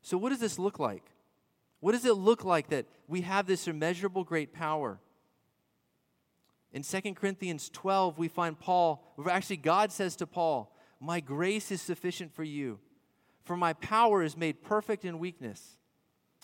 So, 0.01 0.17
what 0.17 0.31
does 0.31 0.39
this 0.39 0.59
look 0.59 0.79
like? 0.79 1.03
What 1.81 1.93
does 1.93 2.05
it 2.05 2.15
look 2.15 2.45
like 2.45 2.69
that 2.69 2.87
we 3.09 3.23
have 3.23 3.47
this 3.47 3.67
immeasurable 3.67 4.25
great 4.25 4.53
power? 4.53 5.01
In 6.73 6.83
2 6.83 7.15
Corinthians 7.15 7.71
12, 7.71 8.19
we 8.19 8.29
find 8.29 8.59
Paul, 8.59 9.05
actually, 9.29 9.59
God 9.59 9.93
says 9.93 10.17
to 10.17 10.27
Paul, 10.27 10.75
My 11.01 11.21
grace 11.21 11.71
is 11.71 11.81
sufficient 11.81 12.35
for 12.35 12.43
you, 12.43 12.81
for 13.45 13.57
my 13.57 13.73
power 13.75 14.23
is 14.23 14.37
made 14.37 14.63
perfect 14.63 15.05
in 15.05 15.19
weakness. 15.19 15.77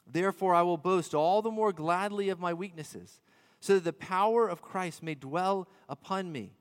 Therefore, 0.06 0.54
I 0.54 0.62
will 0.62 0.76
boast 0.76 1.14
all 1.14 1.42
the 1.42 1.50
more 1.50 1.72
gladly 1.72 2.28
of 2.28 2.40
my 2.40 2.52
weaknesses, 2.52 3.20
so 3.60 3.74
that 3.74 3.84
the 3.84 3.92
power 3.92 4.48
of 4.48 4.62
Christ 4.62 5.02
may 5.02 5.14
dwell 5.14 5.68
upon 5.88 6.30
me. 6.32 6.54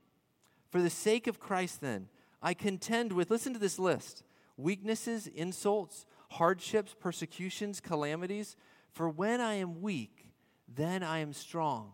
For 0.69 0.81
the 0.81 0.89
sake 0.89 1.27
of 1.27 1.39
Christ, 1.39 1.81
then, 1.81 2.07
I 2.41 2.53
contend 2.53 3.11
with, 3.11 3.29
listen 3.29 3.53
to 3.53 3.59
this 3.59 3.79
list 3.79 4.23
weaknesses, 4.55 5.27
insults, 5.27 6.05
hardships, 6.31 6.95
persecutions, 6.99 7.79
calamities. 7.79 8.55
For 8.91 9.09
when 9.09 9.39
I 9.39 9.55
am 9.55 9.81
weak, 9.81 10.27
then 10.67 11.03
I 11.03 11.19
am 11.19 11.33
strong. 11.33 11.93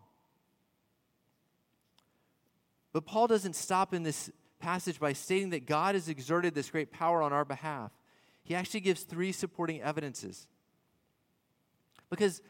But 2.92 3.06
Paul 3.06 3.26
doesn't 3.26 3.56
stop 3.56 3.94
in 3.94 4.02
this 4.02 4.30
passage 4.58 4.98
by 4.98 5.12
stating 5.12 5.50
that 5.50 5.66
God 5.66 5.94
has 5.94 6.08
exerted 6.08 6.54
this 6.54 6.70
great 6.70 6.90
power 6.90 7.22
on 7.22 7.32
our 7.32 7.44
behalf. 7.44 7.92
He 8.46 8.54
actually 8.54 8.80
gives 8.80 9.02
three 9.02 9.32
supporting 9.32 9.82
evidences. 9.82 10.46
Because 12.08 12.40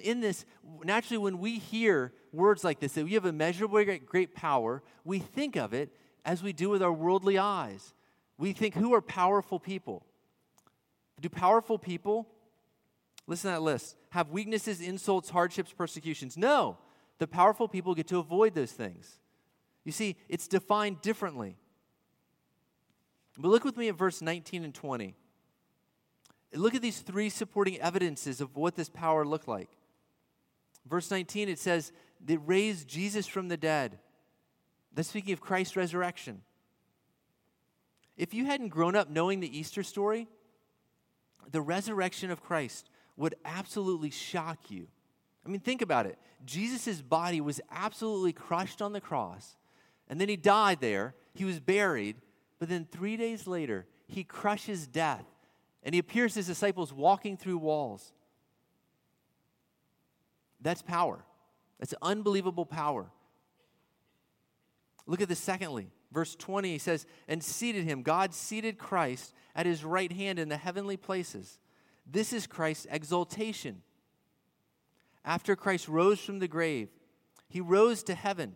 in 0.00 0.20
this, 0.20 0.44
naturally, 0.84 1.18
when 1.18 1.40
we 1.40 1.58
hear 1.58 2.12
words 2.32 2.62
like 2.62 2.78
this, 2.78 2.92
that 2.92 3.04
we 3.04 3.14
have 3.14 3.24
immeasurable 3.26 3.84
great 4.06 4.32
power, 4.32 4.80
we 5.04 5.18
think 5.18 5.56
of 5.56 5.74
it 5.74 5.90
as 6.24 6.40
we 6.40 6.52
do 6.52 6.70
with 6.70 6.84
our 6.84 6.92
worldly 6.92 7.36
eyes. 7.36 7.94
We 8.38 8.52
think, 8.52 8.76
who 8.76 8.94
are 8.94 9.02
powerful 9.02 9.58
people? 9.58 10.06
Do 11.20 11.28
powerful 11.28 11.80
people, 11.80 12.28
listen 13.26 13.50
to 13.50 13.56
that 13.56 13.62
list, 13.62 13.96
have 14.10 14.30
weaknesses, 14.30 14.80
insults, 14.80 15.30
hardships, 15.30 15.72
persecutions? 15.72 16.36
No. 16.36 16.78
The 17.18 17.26
powerful 17.26 17.66
people 17.66 17.96
get 17.96 18.06
to 18.06 18.18
avoid 18.18 18.54
those 18.54 18.70
things. 18.70 19.18
You 19.84 19.90
see, 19.90 20.14
it's 20.28 20.46
defined 20.46 21.02
differently. 21.02 21.56
But 23.36 23.48
look 23.48 23.64
with 23.64 23.76
me 23.76 23.88
at 23.88 23.96
verse 23.96 24.22
19 24.22 24.62
and 24.62 24.72
20. 24.72 25.16
Look 26.52 26.74
at 26.74 26.82
these 26.82 27.00
three 27.00 27.28
supporting 27.28 27.80
evidences 27.80 28.40
of 28.40 28.56
what 28.56 28.74
this 28.74 28.88
power 28.88 29.24
looked 29.24 29.48
like. 29.48 29.68
Verse 30.88 31.10
19, 31.10 31.48
it 31.48 31.58
says, 31.58 31.92
they 32.24 32.36
raised 32.36 32.88
Jesus 32.88 33.26
from 33.26 33.48
the 33.48 33.56
dead. 33.56 33.98
That's 34.92 35.08
speaking 35.08 35.32
of 35.32 35.40
Christ's 35.40 35.76
resurrection. 35.76 36.42
If 38.16 38.34
you 38.34 38.44
hadn't 38.44 38.68
grown 38.68 38.96
up 38.96 39.08
knowing 39.08 39.40
the 39.40 39.58
Easter 39.58 39.82
story, 39.82 40.28
the 41.50 41.62
resurrection 41.62 42.30
of 42.30 42.42
Christ 42.42 42.90
would 43.16 43.34
absolutely 43.44 44.10
shock 44.10 44.70
you. 44.70 44.88
I 45.44 45.48
mean, 45.48 45.60
think 45.60 45.82
about 45.82 46.06
it. 46.06 46.18
Jesus' 46.44 47.00
body 47.00 47.40
was 47.40 47.60
absolutely 47.70 48.32
crushed 48.32 48.82
on 48.82 48.92
the 48.92 49.00
cross, 49.00 49.56
and 50.08 50.20
then 50.20 50.28
he 50.28 50.36
died 50.36 50.80
there. 50.80 51.14
He 51.34 51.44
was 51.44 51.60
buried, 51.60 52.16
but 52.58 52.68
then 52.68 52.86
three 52.90 53.16
days 53.16 53.46
later, 53.46 53.86
he 54.06 54.24
crushes 54.24 54.86
death, 54.86 55.24
and 55.82 55.94
he 55.94 55.98
appears 55.98 56.34
to 56.34 56.40
his 56.40 56.46
disciples 56.46 56.92
walking 56.92 57.36
through 57.36 57.58
walls. 57.58 58.12
That's 60.60 60.82
power. 60.82 61.24
That's 61.78 61.94
unbelievable 62.02 62.66
power. 62.66 63.10
Look 65.06 65.20
at 65.20 65.28
this 65.28 65.38
secondly. 65.38 65.90
Verse 66.12 66.34
20 66.34 66.72
he 66.72 66.78
says, 66.78 67.06
And 67.28 67.42
seated 67.42 67.84
him, 67.84 68.02
God 68.02 68.34
seated 68.34 68.78
Christ 68.78 69.34
at 69.54 69.66
his 69.66 69.84
right 69.84 70.12
hand 70.12 70.38
in 70.38 70.48
the 70.48 70.56
heavenly 70.56 70.96
places. 70.96 71.58
This 72.06 72.32
is 72.32 72.46
Christ's 72.46 72.86
exaltation. 72.90 73.82
After 75.24 75.54
Christ 75.54 75.88
rose 75.88 76.20
from 76.20 76.38
the 76.38 76.48
grave, 76.48 76.88
he 77.48 77.60
rose 77.60 78.02
to 78.04 78.14
heaven 78.14 78.54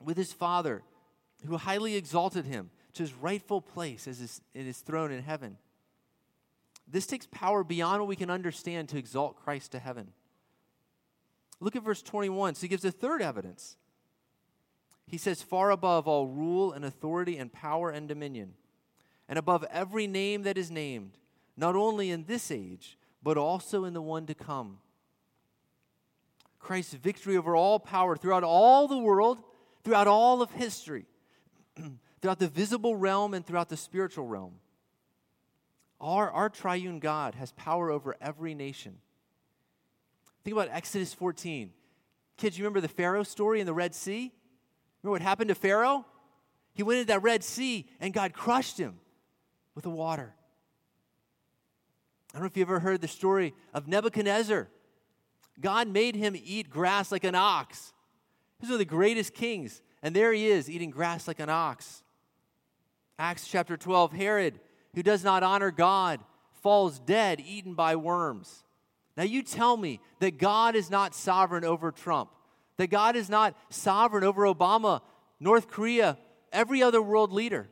with 0.00 0.16
his 0.16 0.32
Father, 0.32 0.82
who 1.46 1.56
highly 1.56 1.96
exalted 1.96 2.44
him 2.44 2.70
to 2.94 3.02
his 3.02 3.14
rightful 3.14 3.60
place 3.60 4.06
as 4.06 4.18
his, 4.18 4.40
in 4.54 4.66
his 4.66 4.78
throne 4.78 5.10
in 5.10 5.22
heaven. 5.22 5.56
This 6.86 7.06
takes 7.06 7.26
power 7.30 7.64
beyond 7.64 8.00
what 8.00 8.08
we 8.08 8.16
can 8.16 8.30
understand 8.30 8.88
to 8.90 8.98
exalt 8.98 9.36
Christ 9.36 9.72
to 9.72 9.78
heaven. 9.78 10.12
Look 11.60 11.76
at 11.76 11.82
verse 11.82 12.02
21. 12.02 12.54
So 12.54 12.62
he 12.62 12.68
gives 12.68 12.84
a 12.84 12.90
third 12.90 13.22
evidence. 13.22 13.76
He 15.06 15.18
says, 15.18 15.42
Far 15.42 15.70
above 15.70 16.06
all 16.06 16.26
rule 16.26 16.72
and 16.72 16.84
authority 16.84 17.36
and 17.36 17.52
power 17.52 17.90
and 17.90 18.08
dominion, 18.08 18.54
and 19.28 19.38
above 19.38 19.64
every 19.70 20.06
name 20.06 20.42
that 20.42 20.58
is 20.58 20.70
named, 20.70 21.18
not 21.56 21.76
only 21.76 22.10
in 22.10 22.24
this 22.24 22.50
age, 22.50 22.98
but 23.22 23.38
also 23.38 23.84
in 23.84 23.94
the 23.94 24.02
one 24.02 24.26
to 24.26 24.34
come. 24.34 24.78
Christ's 26.58 26.94
victory 26.94 27.36
over 27.36 27.54
all 27.54 27.78
power 27.78 28.16
throughout 28.16 28.44
all 28.44 28.88
the 28.88 28.98
world, 28.98 29.38
throughout 29.82 30.06
all 30.06 30.40
of 30.40 30.50
history, 30.52 31.06
throughout 32.20 32.38
the 32.38 32.48
visible 32.48 32.96
realm 32.96 33.34
and 33.34 33.46
throughout 33.46 33.68
the 33.68 33.76
spiritual 33.76 34.26
realm. 34.26 34.54
Our, 36.04 36.30
our 36.30 36.50
triune 36.50 36.98
God 36.98 37.34
has 37.36 37.52
power 37.52 37.90
over 37.90 38.14
every 38.20 38.54
nation. 38.54 38.98
Think 40.44 40.54
about 40.54 40.68
Exodus 40.70 41.14
14. 41.14 41.72
Kids, 42.36 42.58
you 42.58 42.64
remember 42.64 42.82
the 42.82 42.88
Pharaoh 42.88 43.22
story 43.22 43.58
in 43.58 43.64
the 43.64 43.72
Red 43.72 43.94
Sea? 43.94 44.30
Remember 45.02 45.12
what 45.12 45.22
happened 45.22 45.48
to 45.48 45.54
Pharaoh? 45.54 46.04
He 46.74 46.82
went 46.82 46.98
into 46.98 47.06
that 47.06 47.22
Red 47.22 47.42
Sea 47.42 47.88
and 48.00 48.12
God 48.12 48.34
crushed 48.34 48.76
him 48.76 48.96
with 49.74 49.84
the 49.84 49.90
water. 49.90 50.34
I 52.32 52.36
don't 52.36 52.42
know 52.42 52.48
if 52.48 52.56
you've 52.58 52.68
ever 52.68 52.80
heard 52.80 53.00
the 53.00 53.08
story 53.08 53.54
of 53.72 53.88
Nebuchadnezzar. 53.88 54.68
God 55.58 55.88
made 55.88 56.16
him 56.16 56.36
eat 56.36 56.68
grass 56.68 57.12
like 57.12 57.24
an 57.24 57.34
ox. 57.34 57.94
He's 58.58 58.68
one 58.68 58.74
of 58.74 58.78
the 58.80 58.84
greatest 58.84 59.32
kings. 59.32 59.80
And 60.02 60.14
there 60.14 60.34
he 60.34 60.48
is, 60.48 60.68
eating 60.68 60.90
grass 60.90 61.26
like 61.26 61.40
an 61.40 61.48
ox. 61.48 62.02
Acts 63.18 63.48
chapter 63.48 63.78
12 63.78 64.12
Herod, 64.12 64.60
who 64.94 65.02
does 65.02 65.24
not 65.24 65.42
honor 65.42 65.70
God, 65.70 66.20
falls 66.62 66.98
dead, 66.98 67.40
eaten 67.40 67.74
by 67.74 67.96
worms. 67.96 68.64
Now, 69.16 69.24
you 69.24 69.42
tell 69.42 69.76
me 69.76 70.00
that 70.20 70.38
God 70.38 70.74
is 70.74 70.90
not 70.90 71.14
sovereign 71.14 71.64
over 71.64 71.92
Trump, 71.92 72.30
that 72.78 72.88
God 72.88 73.16
is 73.16 73.28
not 73.28 73.56
sovereign 73.68 74.24
over 74.24 74.42
Obama, 74.42 75.00
North 75.38 75.68
Korea, 75.68 76.18
every 76.52 76.82
other 76.82 77.00
world 77.00 77.32
leader. 77.32 77.68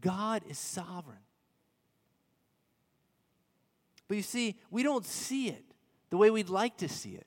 God 0.00 0.42
is 0.48 0.58
sovereign. 0.58 1.18
But 4.08 4.16
you 4.16 4.22
see, 4.22 4.56
we 4.70 4.82
don't 4.82 5.06
see 5.06 5.48
it 5.48 5.64
the 6.10 6.16
way 6.16 6.30
we'd 6.30 6.48
like 6.48 6.78
to 6.78 6.88
see 6.88 7.10
it. 7.10 7.26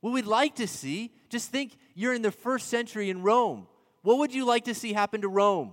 What 0.00 0.12
we'd 0.12 0.26
like 0.26 0.56
to 0.56 0.66
see, 0.66 1.12
just 1.28 1.50
think 1.50 1.76
you're 1.94 2.14
in 2.14 2.22
the 2.22 2.30
first 2.30 2.68
century 2.68 3.10
in 3.10 3.22
Rome. 3.22 3.66
What 4.02 4.18
would 4.18 4.32
you 4.32 4.46
like 4.46 4.64
to 4.64 4.74
see 4.74 4.92
happen 4.92 5.20
to 5.20 5.28
Rome? 5.28 5.72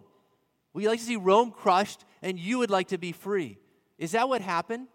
Would 0.74 0.84
you 0.84 0.90
like 0.90 1.00
to 1.00 1.06
see 1.06 1.16
Rome 1.16 1.52
crushed 1.52 2.04
and 2.26 2.40
you 2.40 2.58
would 2.58 2.72
like 2.72 2.88
to 2.88 2.98
be 2.98 3.12
free? 3.12 3.60
Is 4.00 4.14
that 4.14 4.28
what 4.28 4.42
happened? 4.42 4.88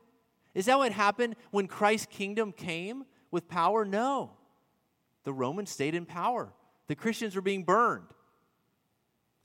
Is 0.53 0.67
that 0.67 0.79
what 0.79 0.91
happened 0.91 1.37
when 1.53 1.69
Christ's 1.69 2.09
kingdom 2.11 2.51
came 2.51 3.05
with 3.31 3.49
power? 3.49 3.85
No. 3.85 4.33
The 5.23 5.33
Romans 5.33 5.71
stayed 5.71 5.95
in 5.95 6.07
power. 6.07 6.53
The 6.89 6.97
Christians 6.97 7.37
were 7.37 7.41
being 7.41 7.63
burned. 7.63 8.09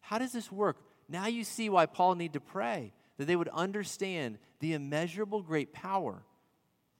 How 0.01 0.17
does 0.17 0.31
this 0.31 0.51
work? 0.51 0.77
Now 1.07 1.27
you 1.27 1.43
see 1.43 1.69
why 1.69 1.85
Paul 1.85 2.15
need 2.15 2.33
to 2.33 2.39
pray, 2.39 2.91
that 3.17 3.25
they 3.25 3.35
would 3.35 3.49
understand 3.49 4.39
the 4.59 4.73
immeasurable 4.73 5.43
great 5.43 5.71
power 5.71 6.23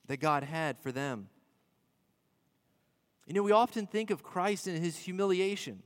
that 0.06 0.18
God 0.18 0.44
had 0.44 0.78
for 0.80 0.92
them. 0.92 1.30
You 3.26 3.34
know, 3.34 3.42
we 3.42 3.52
often 3.52 3.88
think 3.88 4.12
of 4.12 4.22
Christ 4.22 4.68
in 4.68 4.80
his 4.80 4.98
humiliation. 5.00 5.82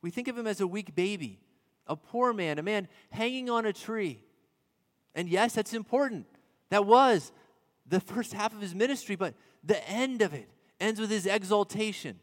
We 0.00 0.10
think 0.10 0.28
of 0.28 0.38
him 0.38 0.46
as 0.46 0.62
a 0.62 0.66
weak 0.66 0.94
baby, 0.94 1.40
a 1.86 1.94
poor 1.94 2.32
man, 2.32 2.58
a 2.58 2.62
man 2.62 2.88
hanging 3.10 3.50
on 3.50 3.66
a 3.66 3.72
tree. 3.74 4.22
And 5.14 5.28
yes, 5.28 5.54
that's 5.54 5.74
important. 5.74 6.26
That 6.70 6.86
was 6.86 7.32
the 7.86 8.00
first 8.00 8.32
half 8.32 8.52
of 8.52 8.60
his 8.60 8.74
ministry, 8.74 9.16
but 9.16 9.34
the 9.64 9.86
end 9.88 10.22
of 10.22 10.32
it 10.32 10.48
ends 10.78 11.00
with 11.00 11.10
his 11.10 11.26
exaltation. 11.26 12.20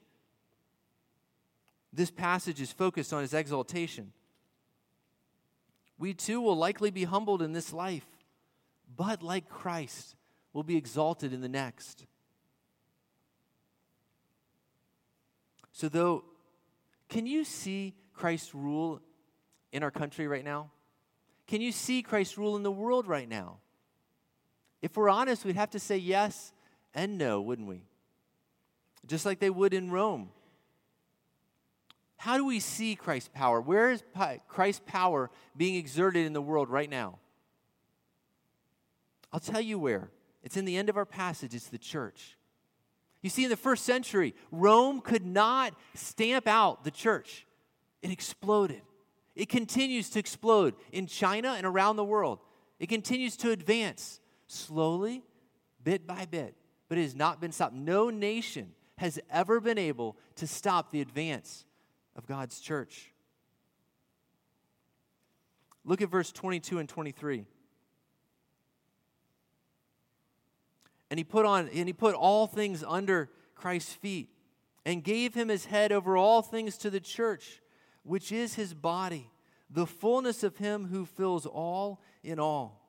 This 1.92 2.12
passage 2.12 2.62
is 2.62 2.72
focused 2.72 3.14
on 3.14 3.22
his 3.22 3.34
exaltation. 3.34 4.14
We 5.98 6.14
too 6.14 6.42
will 6.42 6.56
likely 6.56 6.92
be 6.92 7.06
humbled 7.06 7.42
in 7.42 7.54
this 7.54 7.74
life, 7.74 8.06
but 8.96 9.24
like 9.24 9.50
Christ, 9.50 10.16
will 10.58 10.64
be 10.64 10.76
exalted 10.76 11.34
in 11.34 11.42
the 11.42 11.48
next. 11.48 12.08
So, 15.72 15.88
though, 15.88 16.24
can 17.10 17.28
you 17.28 17.44
see 17.44 17.94
Christ's 18.14 18.56
rule 18.56 19.00
in 19.72 19.84
our 19.84 19.92
country 19.92 20.28
right 20.28 20.44
now? 20.44 20.72
Can 21.48 21.62
you 21.62 21.72
see 21.72 22.02
Christ 22.02 22.38
rule 22.38 22.56
in 22.56 22.64
the 22.64 22.72
world 22.72 23.08
right 23.08 23.28
now? 23.28 23.58
If 24.82 24.96
we're 24.96 25.10
honest, 25.10 25.46
we'd 25.46 25.56
have 25.56 25.72
to 25.72 25.80
say 25.80 25.98
yes 25.98 26.54
and 26.94 27.18
no, 27.18 27.42
wouldn't 27.42 27.68
we? 27.68 27.84
Just 29.06 29.26
like 29.26 29.40
they 29.40 29.50
would 29.50 29.74
in 29.74 29.90
Rome. 29.90 30.30
How 32.18 32.38
do 32.38 32.46
we 32.46 32.60
see 32.60 32.96
Christ's 32.96 33.30
power? 33.34 33.62
Where 33.62 33.92
is 33.92 34.04
Christ's 34.48 34.82
power 34.86 35.30
being 35.56 35.76
exerted 35.76 36.26
in 36.26 36.34
the 36.34 36.42
world 36.42 36.70
right 36.70 36.90
now? 36.90 37.20
I'll 39.32 39.40
tell 39.40 39.62
you 39.62 39.80
where. 39.80 40.10
It's 40.44 40.58
in 40.58 40.66
the 40.66 40.78
end 40.78 40.90
of 40.90 40.98
our 40.98 41.06
passage, 41.06 41.54
it's 41.54 41.68
the 41.68 41.78
church. 41.78 42.38
You 43.22 43.30
see, 43.30 43.44
in 43.44 43.50
the 43.50 43.58
first 43.58 43.84
century, 43.84 44.34
Rome 44.52 45.02
could 45.02 45.26
not 45.26 45.74
stamp 45.94 46.48
out 46.48 46.84
the 46.84 46.92
church, 46.92 47.46
it 48.02 48.12
exploded. 48.12 48.82
It 49.38 49.50
continues 49.50 50.10
to 50.10 50.20
explode 50.20 50.74
in 50.92 51.06
China 51.06 51.54
and 51.56 51.66
around 51.66 51.96
the 51.96 52.04
world. 52.04 52.40
It 52.80 52.90
continues 52.90 53.38
to 53.38 53.52
advance 53.52 54.20
slowly, 54.48 55.24
bit 55.84 56.08
by 56.08 56.26
bit, 56.26 56.56
but 56.90 56.98
it 56.98 57.04
has 57.04 57.16
not 57.16 57.40
been 57.40 57.52
stopped. 57.52 57.76
No 57.76 58.10
nation 58.10 58.72
has 58.98 59.20
ever 59.30 59.60
been 59.60 59.78
able 59.78 60.18
to 60.38 60.48
stop 60.48 60.90
the 60.90 61.02
advance 61.02 61.66
of 62.16 62.26
God's 62.26 62.60
church. 62.60 63.14
Look 65.86 66.02
at 66.02 66.10
verse 66.10 66.32
22 66.32 66.80
and 66.80 66.90
23. 66.90 67.46
And 71.12 71.20
he 71.20 71.24
put 71.24 71.46
on 71.46 71.70
and 71.70 71.88
he 71.88 71.94
put 71.94 72.16
all 72.16 72.48
things 72.48 72.84
under 72.86 73.30
Christ's 73.54 73.94
feet 73.94 74.30
and 74.84 75.04
gave 75.04 75.36
him 75.36 75.48
his 75.48 75.66
head 75.66 75.92
over 75.92 76.18
all 76.18 76.42
things 76.42 76.76
to 76.80 76.90
the 76.90 77.00
church, 77.00 77.62
which 78.08 78.32
is 78.32 78.56
his 78.56 78.74
body, 78.74 79.30
the 79.70 79.86
fullness 79.86 80.42
of 80.42 80.56
him 80.58 80.86
who 80.86 81.06
fills 81.06 81.46
all 81.46 82.02
in 82.24 82.40
all. 82.40 82.82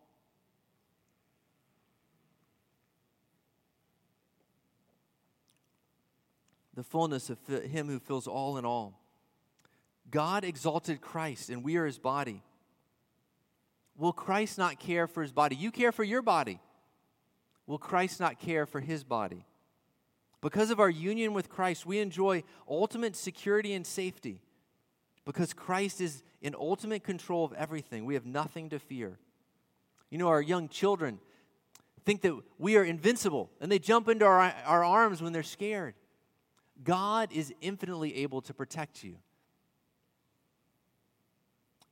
The 6.74 6.84
fullness 6.84 7.30
of 7.30 7.38
him 7.48 7.88
who 7.88 7.98
fills 7.98 8.28
all 8.28 8.56
in 8.58 8.64
all. 8.64 9.00
God 10.08 10.44
exalted 10.44 11.00
Christ, 11.00 11.50
and 11.50 11.64
we 11.64 11.76
are 11.76 11.86
his 11.86 11.98
body. 11.98 12.44
Will 13.96 14.12
Christ 14.12 14.56
not 14.56 14.78
care 14.78 15.08
for 15.08 15.22
his 15.22 15.32
body? 15.32 15.56
You 15.56 15.72
care 15.72 15.90
for 15.90 16.04
your 16.04 16.22
body. 16.22 16.60
Will 17.66 17.78
Christ 17.78 18.20
not 18.20 18.38
care 18.38 18.64
for 18.64 18.78
his 18.78 19.02
body? 19.02 19.44
Because 20.40 20.70
of 20.70 20.78
our 20.78 20.88
union 20.88 21.34
with 21.34 21.48
Christ, 21.48 21.84
we 21.84 21.98
enjoy 21.98 22.44
ultimate 22.68 23.16
security 23.16 23.74
and 23.74 23.84
safety. 23.84 24.40
Because 25.28 25.52
Christ 25.52 26.00
is 26.00 26.22
in 26.40 26.54
ultimate 26.54 27.04
control 27.04 27.44
of 27.44 27.52
everything, 27.52 28.06
we 28.06 28.14
have 28.14 28.24
nothing 28.24 28.70
to 28.70 28.78
fear. 28.78 29.18
You 30.08 30.16
know, 30.16 30.28
our 30.28 30.40
young 30.40 30.70
children 30.70 31.18
think 32.06 32.22
that 32.22 32.34
we 32.58 32.78
are 32.78 32.82
invincible 32.82 33.50
and 33.60 33.70
they 33.70 33.78
jump 33.78 34.08
into 34.08 34.24
our, 34.24 34.54
our 34.64 34.82
arms 34.82 35.20
when 35.20 35.34
they're 35.34 35.42
scared. 35.42 35.96
God 36.82 37.28
is 37.30 37.52
infinitely 37.60 38.16
able 38.22 38.40
to 38.40 38.54
protect 38.54 39.04
you 39.04 39.16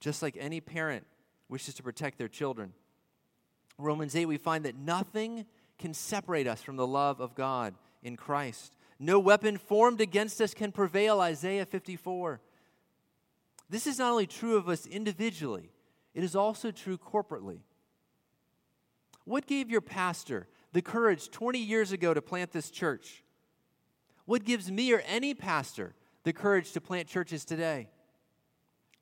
just 0.01 0.23
like 0.23 0.39
any 0.41 0.63
parent 0.63 1.07
wishes 1.51 1.75
to 1.75 1.83
protect 1.83 2.17
their 2.17 2.29
children. 2.29 2.73
Romans 3.77 4.17
8, 4.17 4.25
we 4.25 4.39
find 4.39 4.65
that 4.65 4.77
nothing 4.77 5.45
can 5.79 5.93
separate 5.93 6.47
us 6.47 6.63
from 6.63 6.77
the 6.77 6.87
love 6.87 7.21
of 7.21 7.35
God 7.35 7.75
in 8.03 8.17
Christ. 8.17 8.77
No 8.99 9.19
weapon 9.19 9.59
formed 9.59 10.01
against 10.01 10.41
us 10.41 10.55
can 10.55 10.73
prevail, 10.73 11.21
Isaiah 11.21 11.67
54. 11.67 12.41
This 13.69 13.87
is 13.87 13.99
not 13.99 14.13
only 14.13 14.27
true 14.27 14.57
of 14.57 14.69
us 14.69 14.87
individually, 14.87 15.73
it 16.15 16.23
is 16.23 16.37
also 16.37 16.71
true 16.71 16.99
corporately. 16.99 17.61
What 19.25 19.47
gave 19.47 19.71
your 19.71 19.81
pastor 19.81 20.47
the 20.73 20.83
courage 20.83 21.31
20 21.31 21.59
years 21.59 21.91
ago 21.93 22.15
to 22.15 22.23
plant 22.23 22.53
this 22.53 22.71
church? 22.71 23.25
What 24.25 24.45
gives 24.45 24.71
me 24.71 24.93
or 24.93 25.03
any 25.07 25.35
pastor 25.35 25.95
the 26.23 26.33
courage 26.33 26.73
to 26.73 26.81
plant 26.81 27.09
churches 27.09 27.45
today? 27.45 27.89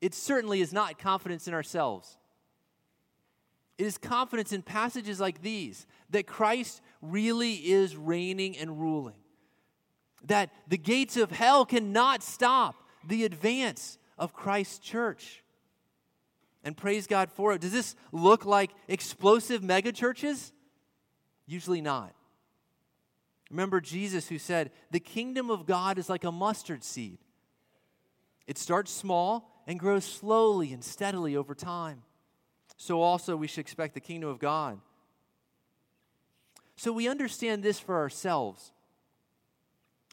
It 0.01 0.13
certainly 0.13 0.61
is 0.61 0.73
not 0.73 0.97
confidence 0.97 1.47
in 1.47 1.53
ourselves. 1.53 2.17
It 3.77 3.85
is 3.85 3.97
confidence 3.97 4.51
in 4.53 4.61
passages 4.61 5.19
like 5.19 5.41
these 5.41 5.85
that 6.09 6.27
Christ 6.27 6.81
really 7.01 7.53
is 7.53 7.95
reigning 7.95 8.57
and 8.57 8.79
ruling. 8.79 9.15
That 10.23 10.49
the 10.67 10.77
gates 10.77 11.17
of 11.17 11.31
hell 11.31 11.65
cannot 11.65 12.23
stop 12.23 12.75
the 13.07 13.25
advance 13.25 13.97
of 14.17 14.33
Christ's 14.33 14.79
church. 14.79 15.43
And 16.63 16.75
praise 16.75 17.05
God 17.07 17.31
for 17.31 17.53
it. 17.53 17.61
Does 17.61 17.71
this 17.71 17.95
look 18.11 18.45
like 18.45 18.71
explosive 18.87 19.63
mega 19.63 19.91
churches? 19.91 20.51
Usually 21.45 21.81
not. 21.81 22.13
Remember 23.51 23.79
Jesus 23.79 24.27
who 24.27 24.39
said, 24.39 24.71
The 24.91 24.99
kingdom 24.99 25.51
of 25.51 25.65
God 25.65 25.99
is 25.99 26.09
like 26.09 26.23
a 26.23 26.31
mustard 26.31 26.83
seed. 26.83 27.19
It 28.47 28.57
starts 28.57 28.91
small 28.91 29.51
and 29.67 29.79
grows 29.79 30.05
slowly 30.05 30.73
and 30.73 30.83
steadily 30.83 31.35
over 31.35 31.53
time. 31.53 32.03
So 32.77 33.01
also 33.01 33.35
we 33.35 33.47
should 33.47 33.61
expect 33.61 33.93
the 33.93 33.99
kingdom 33.99 34.29
of 34.29 34.39
God. 34.39 34.79
So 36.75 36.91
we 36.91 37.07
understand 37.07 37.63
this 37.63 37.79
for 37.79 37.95
ourselves 37.95 38.73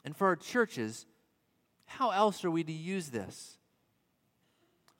and 0.05 0.15
for 0.15 0.27
our 0.27 0.35
churches. 0.35 1.05
How 1.85 2.11
else 2.11 2.45
are 2.45 2.51
we 2.51 2.63
to 2.63 2.71
use 2.71 3.09
this? 3.09 3.57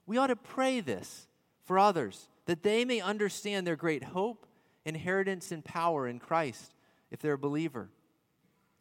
We 0.05 0.17
ought 0.17 0.27
to 0.27 0.35
pray 0.35 0.79
this 0.79 1.27
for 1.63 1.79
others 1.79 2.27
that 2.45 2.63
they 2.63 2.83
may 2.85 2.99
understand 2.99 3.65
their 3.65 3.75
great 3.75 4.03
hope, 4.03 4.45
inheritance, 4.85 5.51
and 5.51 5.63
power 5.63 6.07
in 6.07 6.19
Christ 6.19 6.73
if 7.09 7.19
they're 7.19 7.33
a 7.33 7.37
believer. 7.37 7.89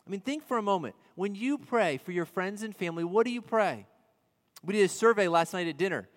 I 0.06 0.11
mean, 0.11 0.20
think 0.20 0.44
for 0.44 0.58
a 0.58 0.62
moment. 0.62 0.96
When 1.14 1.35
you 1.35 1.58
pray 1.58 1.98
for 1.98 2.12
your 2.12 2.24
friends 2.24 2.62
and 2.62 2.74
family, 2.74 3.04
what 3.04 3.24
do 3.24 3.30
you 3.32 3.42
pray? 3.42 3.87
We 4.64 4.74
did 4.74 4.85
a 4.85 4.88
survey 4.88 5.28
last 5.28 5.52
night 5.52 5.68
at 5.68 5.76
dinner. 5.76 6.08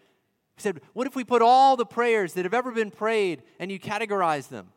We 0.58 0.62
said, 0.62 0.82
What 0.94 1.06
if 1.06 1.16
we 1.16 1.24
put 1.24 1.42
all 1.42 1.76
the 1.76 1.86
prayers 1.86 2.34
that 2.34 2.46
have 2.46 2.54
ever 2.54 2.72
been 2.72 2.92
prayed 2.92 3.44
and 3.60 3.72
you 3.72 3.80
categorize 3.80 4.50
them? 4.50 4.70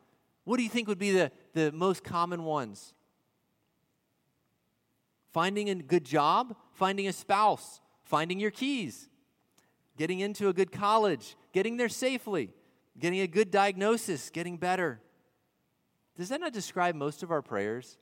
What 0.44 0.56
do 0.56 0.62
you 0.62 0.68
think 0.68 0.88
would 0.88 0.98
be 0.98 1.12
the, 1.12 1.30
the 1.54 1.72
most 1.72 2.04
common 2.04 2.44
ones? 2.44 2.94
Finding 5.32 5.70
a 5.70 5.74
good 5.76 6.04
job, 6.04 6.56
finding 6.72 7.06
a 7.06 7.12
spouse, 7.12 7.80
finding 8.02 8.40
your 8.40 8.50
keys, 8.50 9.08
getting 9.98 10.20
into 10.20 10.48
a 10.48 10.52
good 10.52 10.72
college, 10.72 11.37
getting 11.52 11.76
there 11.76 11.88
safely, 11.88 12.50
getting 12.98 13.20
a 13.20 13.26
good 13.26 13.50
diagnosis, 13.50 14.30
getting 14.30 14.56
better. 14.56 15.00
Does 16.16 16.30
that 16.30 16.40
not 16.40 16.52
describe 16.52 16.94
most 16.94 17.22
of 17.22 17.30
our 17.30 17.42
prayers? 17.42 17.98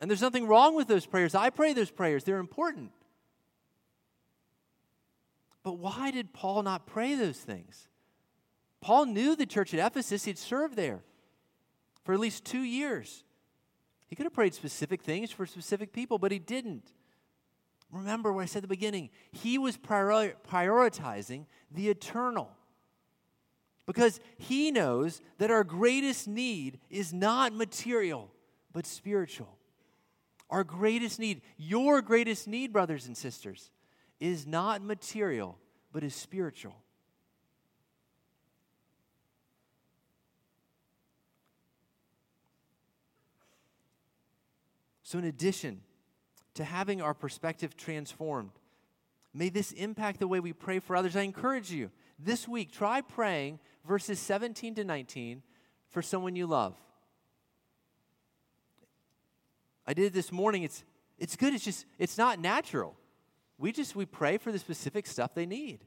And 0.00 0.10
there's 0.10 0.20
nothing 0.20 0.46
wrong 0.46 0.74
with 0.74 0.88
those 0.88 1.06
prayers. 1.06 1.34
I 1.34 1.50
pray 1.50 1.72
those 1.72 1.90
prayers, 1.90 2.24
they're 2.24 2.38
important. 2.38 2.90
But 5.62 5.78
why 5.78 6.10
did 6.10 6.32
Paul 6.32 6.62
not 6.62 6.86
pray 6.86 7.14
those 7.14 7.38
things? 7.38 7.88
Paul 8.80 9.06
knew 9.06 9.34
the 9.34 9.46
church 9.46 9.72
at 9.74 9.84
Ephesus, 9.84 10.24
he'd 10.24 10.38
served 10.38 10.76
there 10.76 11.02
for 12.04 12.12
at 12.12 12.20
least 12.20 12.44
two 12.44 12.62
years. 12.62 13.24
He 14.06 14.16
could 14.16 14.24
have 14.24 14.32
prayed 14.32 14.54
specific 14.54 15.02
things 15.02 15.30
for 15.30 15.46
specific 15.46 15.92
people, 15.92 16.18
but 16.18 16.32
he 16.32 16.38
didn't. 16.38 16.92
Remember 17.90 18.32
what 18.32 18.42
I 18.42 18.46
said 18.46 18.58
at 18.58 18.62
the 18.62 18.68
beginning. 18.68 19.10
He 19.32 19.58
was 19.58 19.76
priori- 19.76 20.34
prioritizing 20.48 21.46
the 21.70 21.88
eternal. 21.88 22.50
Because 23.86 24.20
he 24.36 24.70
knows 24.70 25.22
that 25.38 25.50
our 25.50 25.64
greatest 25.64 26.28
need 26.28 26.78
is 26.90 27.14
not 27.14 27.54
material, 27.54 28.30
but 28.72 28.84
spiritual. 28.84 29.56
Our 30.50 30.64
greatest 30.64 31.18
need, 31.18 31.40
your 31.56 32.02
greatest 32.02 32.46
need, 32.46 32.72
brothers 32.72 33.06
and 33.06 33.16
sisters, 33.16 33.70
is 34.20 34.46
not 34.46 34.82
material, 34.82 35.58
but 35.92 36.04
is 36.04 36.14
spiritual. 36.14 36.76
So, 45.02 45.18
in 45.18 45.24
addition 45.24 45.80
to 46.58 46.64
having 46.64 47.00
our 47.00 47.14
perspective 47.14 47.76
transformed, 47.76 48.50
may 49.32 49.48
this 49.48 49.70
impact 49.70 50.18
the 50.18 50.26
way 50.26 50.40
we 50.40 50.52
pray 50.52 50.80
for 50.80 50.96
others. 50.96 51.14
I 51.14 51.22
encourage 51.22 51.70
you 51.70 51.92
this 52.18 52.48
week, 52.48 52.72
try 52.72 53.00
praying 53.00 53.60
verses 53.86 54.18
17 54.18 54.74
to 54.74 54.84
19 54.84 55.42
for 55.88 56.02
someone 56.02 56.34
you 56.34 56.48
love. 56.48 56.74
I 59.86 59.94
did 59.94 60.06
it 60.06 60.12
this 60.12 60.32
morning. 60.32 60.64
It's, 60.64 60.82
it's 61.16 61.36
good. 61.36 61.54
It's 61.54 61.64
just, 61.64 61.86
it's 61.96 62.18
not 62.18 62.40
natural. 62.40 62.96
We 63.56 63.70
just, 63.70 63.94
we 63.94 64.04
pray 64.04 64.36
for 64.36 64.50
the 64.50 64.58
specific 64.58 65.06
stuff 65.06 65.34
they 65.34 65.46
need. 65.46 65.84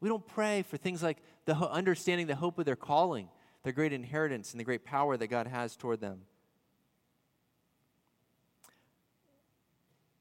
We 0.00 0.08
don't 0.08 0.26
pray 0.26 0.62
for 0.62 0.78
things 0.78 1.02
like 1.02 1.18
the 1.44 1.54
understanding 1.54 2.28
the 2.28 2.34
hope 2.34 2.58
of 2.58 2.64
their 2.64 2.76
calling, 2.76 3.28
their 3.62 3.74
great 3.74 3.92
inheritance, 3.92 4.52
and 4.52 4.60
the 4.60 4.64
great 4.64 4.86
power 4.86 5.18
that 5.18 5.26
God 5.26 5.48
has 5.48 5.76
toward 5.76 6.00
them. 6.00 6.22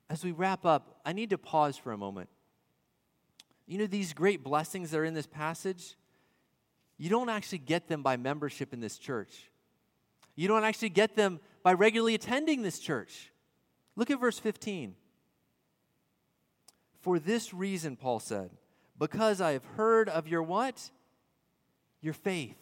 As 0.10 0.24
we 0.24 0.32
wrap 0.32 0.66
up, 0.66 1.00
I 1.06 1.13
need 1.13 1.30
to 1.32 1.38
pause 1.38 1.78
for 1.78 1.92
a 1.92 1.98
moment. 1.98 2.30
You 3.66 3.78
know, 3.78 3.88
these 3.88 4.13
great 4.13 4.44
blessings 4.44 4.92
that 4.92 5.00
are 5.00 5.06
in 5.06 5.13
this 5.13 5.28
passage, 5.28 5.96
you 6.98 7.10
don't 7.10 7.30
actually 7.30 7.60
get 7.60 7.88
them 7.88 8.04
by 8.04 8.18
membership 8.18 8.74
in 8.74 8.80
this 8.80 8.98
church. 8.98 9.50
You 10.36 10.48
don't 10.48 10.63
actually 10.63 10.89
get 10.89 11.16
them 11.16 11.39
by 11.63 11.74
regularly 11.74 12.16
attending 12.16 12.62
this 12.62 12.80
church. 12.80 13.32
Look 13.96 14.12
at 14.12 14.20
verse 14.20 14.39
15. 14.39 14.96
For 17.02 17.20
this 17.20 17.54
reason, 17.54 17.96
Paul 17.96 18.20
said, 18.20 18.52
because 18.98 19.42
I 19.42 19.52
have 19.52 19.66
heard 19.76 20.10
of 20.10 20.28
your 20.28 20.44
what? 20.44 20.89
Your 22.02 22.13
faith 22.13 22.58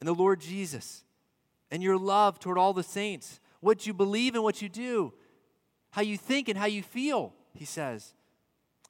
in 0.00 0.06
the 0.06 0.14
Lord 0.14 0.40
Jesus 0.40 1.04
and 1.70 1.82
your 1.82 1.96
love 1.96 2.38
toward 2.38 2.58
all 2.58 2.72
the 2.72 2.82
saints, 2.82 3.40
what 3.60 3.86
you 3.86 3.94
believe 3.94 4.34
and 4.34 4.42
what 4.42 4.60
you 4.60 4.68
do, 4.68 5.12
how 5.92 6.02
you 6.02 6.18
think 6.18 6.48
and 6.48 6.58
how 6.58 6.66
you 6.66 6.82
feel, 6.82 7.32
he 7.54 7.64
says. 7.64 8.14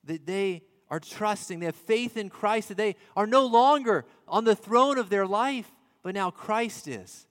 That 0.04 0.26
they 0.26 0.62
are 0.88 1.00
trusting, 1.00 1.60
they 1.60 1.66
have 1.66 1.76
faith 1.76 2.16
in 2.16 2.28
Christ, 2.28 2.68
that 2.68 2.76
they 2.76 2.96
are 3.16 3.26
no 3.26 3.46
longer 3.46 4.04
on 4.26 4.44
the 4.44 4.56
throne 4.56 4.98
of 4.98 5.10
their 5.10 5.26
life, 5.26 5.70
but 6.02 6.14
now 6.14 6.30
Christ 6.30 6.88
is. 6.88 7.26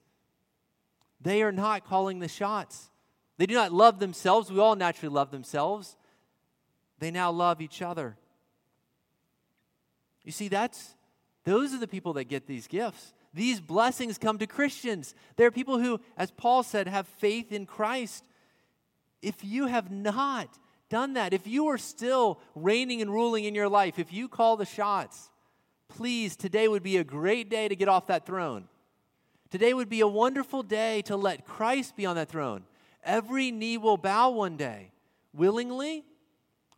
They 1.20 1.42
are 1.42 1.52
not 1.52 1.86
calling 1.86 2.18
the 2.18 2.28
shots. 2.28 2.90
They 3.38 3.46
do 3.46 3.54
not 3.54 3.72
love 3.72 3.98
themselves. 3.98 4.50
We 4.50 4.58
all 4.58 4.76
naturally 4.76 5.14
love 5.14 5.30
themselves. 5.30 5.96
They 6.98 7.10
now 7.10 7.30
love 7.30 7.60
each 7.60 7.82
other. 7.82 8.16
You 10.24 10.32
see, 10.32 10.48
that's 10.48 10.94
those 11.44 11.72
are 11.74 11.78
the 11.78 11.88
people 11.88 12.12
that 12.14 12.24
get 12.24 12.46
these 12.46 12.66
gifts. 12.66 13.12
These 13.34 13.60
blessings 13.60 14.18
come 14.18 14.38
to 14.38 14.46
Christians. 14.46 15.14
They're 15.36 15.50
people 15.50 15.78
who, 15.78 16.00
as 16.16 16.30
Paul 16.30 16.62
said, 16.62 16.86
have 16.86 17.08
faith 17.08 17.50
in 17.50 17.66
Christ. 17.66 18.24
If 19.22 19.44
you 19.44 19.66
have 19.66 19.90
not 19.90 20.58
done 20.90 21.14
that, 21.14 21.32
if 21.32 21.46
you 21.46 21.68
are 21.68 21.78
still 21.78 22.40
reigning 22.54 23.00
and 23.00 23.10
ruling 23.10 23.44
in 23.44 23.54
your 23.54 23.68
life, 23.68 23.98
if 23.98 24.12
you 24.12 24.28
call 24.28 24.56
the 24.56 24.66
shots, 24.66 25.30
please, 25.88 26.36
today 26.36 26.68
would 26.68 26.82
be 26.82 26.98
a 26.98 27.04
great 27.04 27.48
day 27.48 27.68
to 27.68 27.76
get 27.76 27.88
off 27.88 28.08
that 28.08 28.26
throne. 28.26 28.68
Today 29.50 29.72
would 29.72 29.88
be 29.88 30.00
a 30.00 30.08
wonderful 30.08 30.62
day 30.62 31.02
to 31.02 31.16
let 31.16 31.46
Christ 31.46 31.96
be 31.96 32.04
on 32.04 32.16
that 32.16 32.28
throne. 32.28 32.64
Every 33.04 33.50
knee 33.50 33.78
will 33.78 33.96
bow 33.96 34.30
one 34.30 34.56
day, 34.56 34.92
willingly 35.32 36.04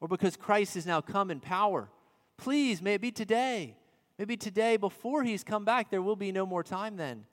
or 0.05 0.09
because 0.09 0.37
Christ 0.37 0.75
has 0.75 0.85
now 0.85 1.01
come 1.01 1.31
in 1.31 1.41
power. 1.41 1.89
Please, 2.37 2.83
may 2.83 2.95
it 2.95 3.01
be 3.01 3.11
today. 3.11 3.75
Maybe 4.19 4.37
today, 4.37 4.77
before 4.77 5.23
he's 5.23 5.43
come 5.43 5.65
back, 5.65 5.91
there 5.91 6.03
will 6.03 6.15
be 6.15 6.31
no 6.31 6.45
more 6.45 6.63
time 6.63 6.97
then. 6.97 7.25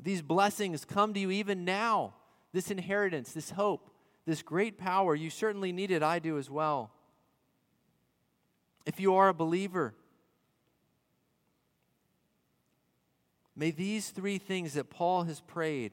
These 0.00 0.20
blessings 0.20 0.84
come 0.84 1.14
to 1.14 1.20
you 1.20 1.30
even 1.30 1.64
now. 1.64 2.14
This 2.52 2.70
inheritance, 2.70 3.32
this 3.32 3.50
hope, 3.50 3.90
this 4.26 4.42
great 4.42 4.78
power. 4.78 5.14
You 5.14 5.30
certainly 5.30 5.72
need 5.72 5.90
it. 5.90 6.02
I 6.02 6.18
do 6.18 6.38
as 6.38 6.50
well. 6.50 6.90
If 8.84 9.00
you 9.00 9.14
are 9.14 9.28
a 9.28 9.34
believer, 9.34 9.94
May 13.54 13.70
these 13.70 14.10
three 14.10 14.38
things 14.38 14.74
that 14.74 14.90
Paul 14.90 15.24
has 15.24 15.40
prayed, 15.40 15.92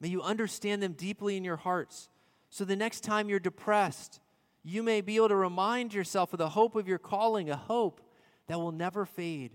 may 0.00 0.08
you 0.08 0.22
understand 0.22 0.82
them 0.82 0.92
deeply 0.92 1.36
in 1.36 1.44
your 1.44 1.56
hearts. 1.56 2.08
So 2.48 2.64
the 2.64 2.76
next 2.76 3.00
time 3.02 3.28
you're 3.28 3.40
depressed, 3.40 4.20
you 4.62 4.82
may 4.82 5.00
be 5.00 5.16
able 5.16 5.28
to 5.28 5.36
remind 5.36 5.94
yourself 5.94 6.32
of 6.32 6.38
the 6.38 6.50
hope 6.50 6.76
of 6.76 6.88
your 6.88 6.98
calling, 6.98 7.50
a 7.50 7.56
hope 7.56 8.00
that 8.46 8.58
will 8.58 8.72
never 8.72 9.04
fade. 9.04 9.52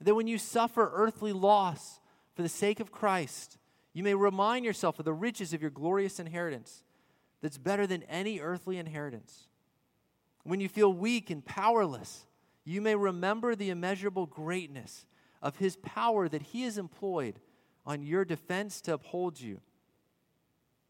That 0.00 0.14
when 0.14 0.26
you 0.26 0.38
suffer 0.38 0.90
earthly 0.92 1.32
loss 1.32 2.00
for 2.34 2.42
the 2.42 2.48
sake 2.48 2.80
of 2.80 2.90
Christ, 2.90 3.58
you 3.92 4.02
may 4.02 4.14
remind 4.14 4.64
yourself 4.64 4.98
of 4.98 5.04
the 5.04 5.12
riches 5.12 5.52
of 5.52 5.60
your 5.60 5.70
glorious 5.70 6.18
inheritance 6.18 6.82
that's 7.40 7.58
better 7.58 7.86
than 7.86 8.02
any 8.04 8.40
earthly 8.40 8.78
inheritance. 8.78 9.48
When 10.44 10.60
you 10.60 10.68
feel 10.68 10.92
weak 10.92 11.30
and 11.30 11.44
powerless, 11.44 12.26
you 12.64 12.80
may 12.80 12.94
remember 12.94 13.54
the 13.54 13.70
immeasurable 13.70 14.26
greatness 14.26 15.06
of 15.42 15.56
his 15.56 15.76
power 15.76 16.28
that 16.28 16.42
he 16.42 16.62
has 16.62 16.78
employed 16.78 17.40
on 17.84 18.02
your 18.02 18.24
defense 18.24 18.80
to 18.82 18.94
uphold 18.94 19.40
you. 19.40 19.60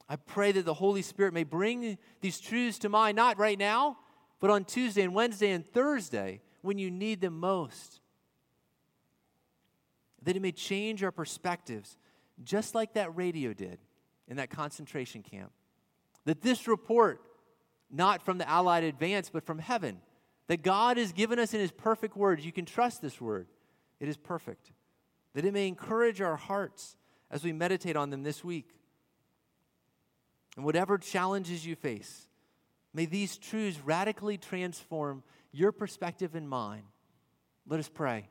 I 0.08 0.16
pray 0.16 0.52
that 0.52 0.66
the 0.66 0.74
Holy 0.74 1.00
Spirit 1.00 1.32
may 1.32 1.44
bring 1.44 1.96
these 2.20 2.38
truths 2.38 2.78
to 2.80 2.88
mind, 2.88 3.16
not 3.16 3.38
right 3.38 3.58
now, 3.58 3.98
but 4.40 4.50
on 4.50 4.64
Tuesday 4.64 5.02
and 5.02 5.14
Wednesday 5.14 5.50
and 5.50 5.66
Thursday 5.66 6.42
when 6.60 6.78
you 6.78 6.90
need 6.90 7.20
them 7.20 7.38
most. 7.38 8.00
That 10.22 10.36
it 10.36 10.42
may 10.42 10.52
change 10.52 11.02
our 11.02 11.10
perspectives, 11.10 11.96
just 12.42 12.74
like 12.74 12.94
that 12.94 13.14
radio 13.16 13.52
did 13.52 13.78
in 14.28 14.36
that 14.36 14.50
concentration 14.50 15.22
camp. 15.22 15.52
That 16.24 16.40
this 16.40 16.68
report, 16.68 17.20
not 17.90 18.24
from 18.24 18.38
the 18.38 18.48
Allied 18.48 18.84
advance, 18.84 19.30
but 19.30 19.44
from 19.44 19.58
heaven, 19.58 20.00
that 20.46 20.62
God 20.62 20.96
has 20.96 21.12
given 21.12 21.38
us 21.38 21.54
in 21.54 21.60
His 21.60 21.72
perfect 21.72 22.16
word. 22.16 22.40
You 22.40 22.52
can 22.52 22.64
trust 22.64 23.02
this 23.02 23.20
word 23.20 23.46
it 24.00 24.08
is 24.08 24.16
perfect, 24.16 24.72
that 25.34 25.44
it 25.44 25.52
may 25.52 25.68
encourage 25.68 26.20
our 26.20 26.36
hearts 26.36 26.96
as 27.30 27.44
we 27.44 27.52
meditate 27.52 27.94
on 27.96 28.10
them 28.10 28.24
this 28.24 28.42
week. 28.42 28.68
And 30.56 30.64
whatever 30.64 30.98
challenges 30.98 31.64
you 31.64 31.76
face, 31.76 32.26
may 32.92 33.06
these 33.06 33.36
truths 33.36 33.78
radically 33.84 34.38
transform 34.38 35.22
your 35.52 35.70
perspective 35.70 36.34
and 36.34 36.48
mine. 36.48 36.82
Let 37.66 37.78
us 37.78 37.88
pray. 37.88 38.28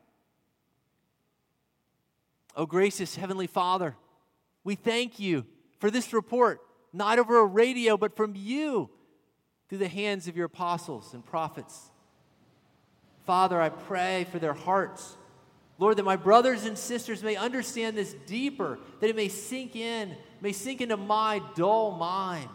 Oh, 2.55 2.65
gracious 2.65 3.15
Heavenly 3.15 3.47
Father, 3.47 3.95
we 4.63 4.75
thank 4.75 5.19
you 5.19 5.45
for 5.79 5.89
this 5.89 6.13
report, 6.13 6.61
not 6.93 7.19
over 7.19 7.39
a 7.39 7.45
radio, 7.45 7.97
but 7.97 8.15
from 8.15 8.33
you 8.35 8.89
through 9.69 9.79
the 9.79 9.87
hands 9.87 10.27
of 10.27 10.35
your 10.35 10.45
apostles 10.45 11.13
and 11.13 11.25
prophets. 11.25 11.91
Father, 13.25 13.61
I 13.61 13.69
pray 13.69 14.25
for 14.31 14.39
their 14.39 14.53
hearts 14.53 15.17
Lord, 15.81 15.97
that 15.97 16.03
my 16.03 16.15
brothers 16.15 16.65
and 16.65 16.77
sisters 16.77 17.23
may 17.23 17.35
understand 17.35 17.97
this 17.97 18.13
deeper, 18.27 18.77
that 18.99 19.09
it 19.09 19.15
may 19.15 19.29
sink 19.29 19.75
in, 19.75 20.15
may 20.39 20.51
sink 20.51 20.79
into 20.79 20.95
my 20.95 21.41
dull 21.55 21.97
mind 21.97 22.47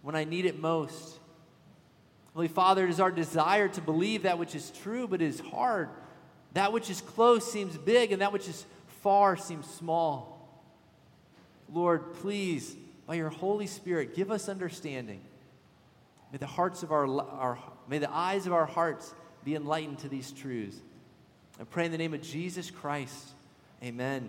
when 0.00 0.16
I 0.16 0.24
need 0.24 0.46
it 0.46 0.58
most. 0.58 1.18
Holy 2.32 2.48
Father, 2.48 2.84
it 2.84 2.90
is 2.90 2.98
our 2.98 3.10
desire 3.10 3.68
to 3.68 3.82
believe 3.82 4.22
that 4.22 4.38
which 4.38 4.54
is 4.54 4.70
true, 4.82 5.06
but 5.06 5.20
is 5.20 5.38
hard. 5.38 5.90
That 6.54 6.72
which 6.72 6.88
is 6.88 7.02
close 7.02 7.44
seems 7.52 7.76
big, 7.76 8.10
and 8.10 8.22
that 8.22 8.32
which 8.32 8.48
is 8.48 8.64
far 9.02 9.36
seems 9.36 9.66
small. 9.66 10.36
Lord, 11.72 12.14
please, 12.14 12.76
by 13.06 13.14
your 13.14 13.30
Holy 13.30 13.66
Spirit, 13.66 14.14
give 14.14 14.30
us 14.30 14.48
understanding. 14.48 15.20
May 16.32 16.38
the 16.38 16.46
hearts 16.46 16.82
of 16.82 16.92
our, 16.92 17.06
our 17.06 17.58
may 17.88 17.98
the 17.98 18.12
eyes 18.12 18.46
of 18.46 18.52
our 18.52 18.66
hearts 18.66 19.14
be 19.44 19.54
enlightened 19.54 19.98
to 20.00 20.08
these 20.08 20.30
truths. 20.32 20.76
I 21.60 21.64
pray 21.64 21.86
in 21.86 21.92
the 21.92 21.98
name 21.98 22.14
of 22.14 22.22
Jesus 22.22 22.70
Christ. 22.70 23.30
Amen. 23.82 24.28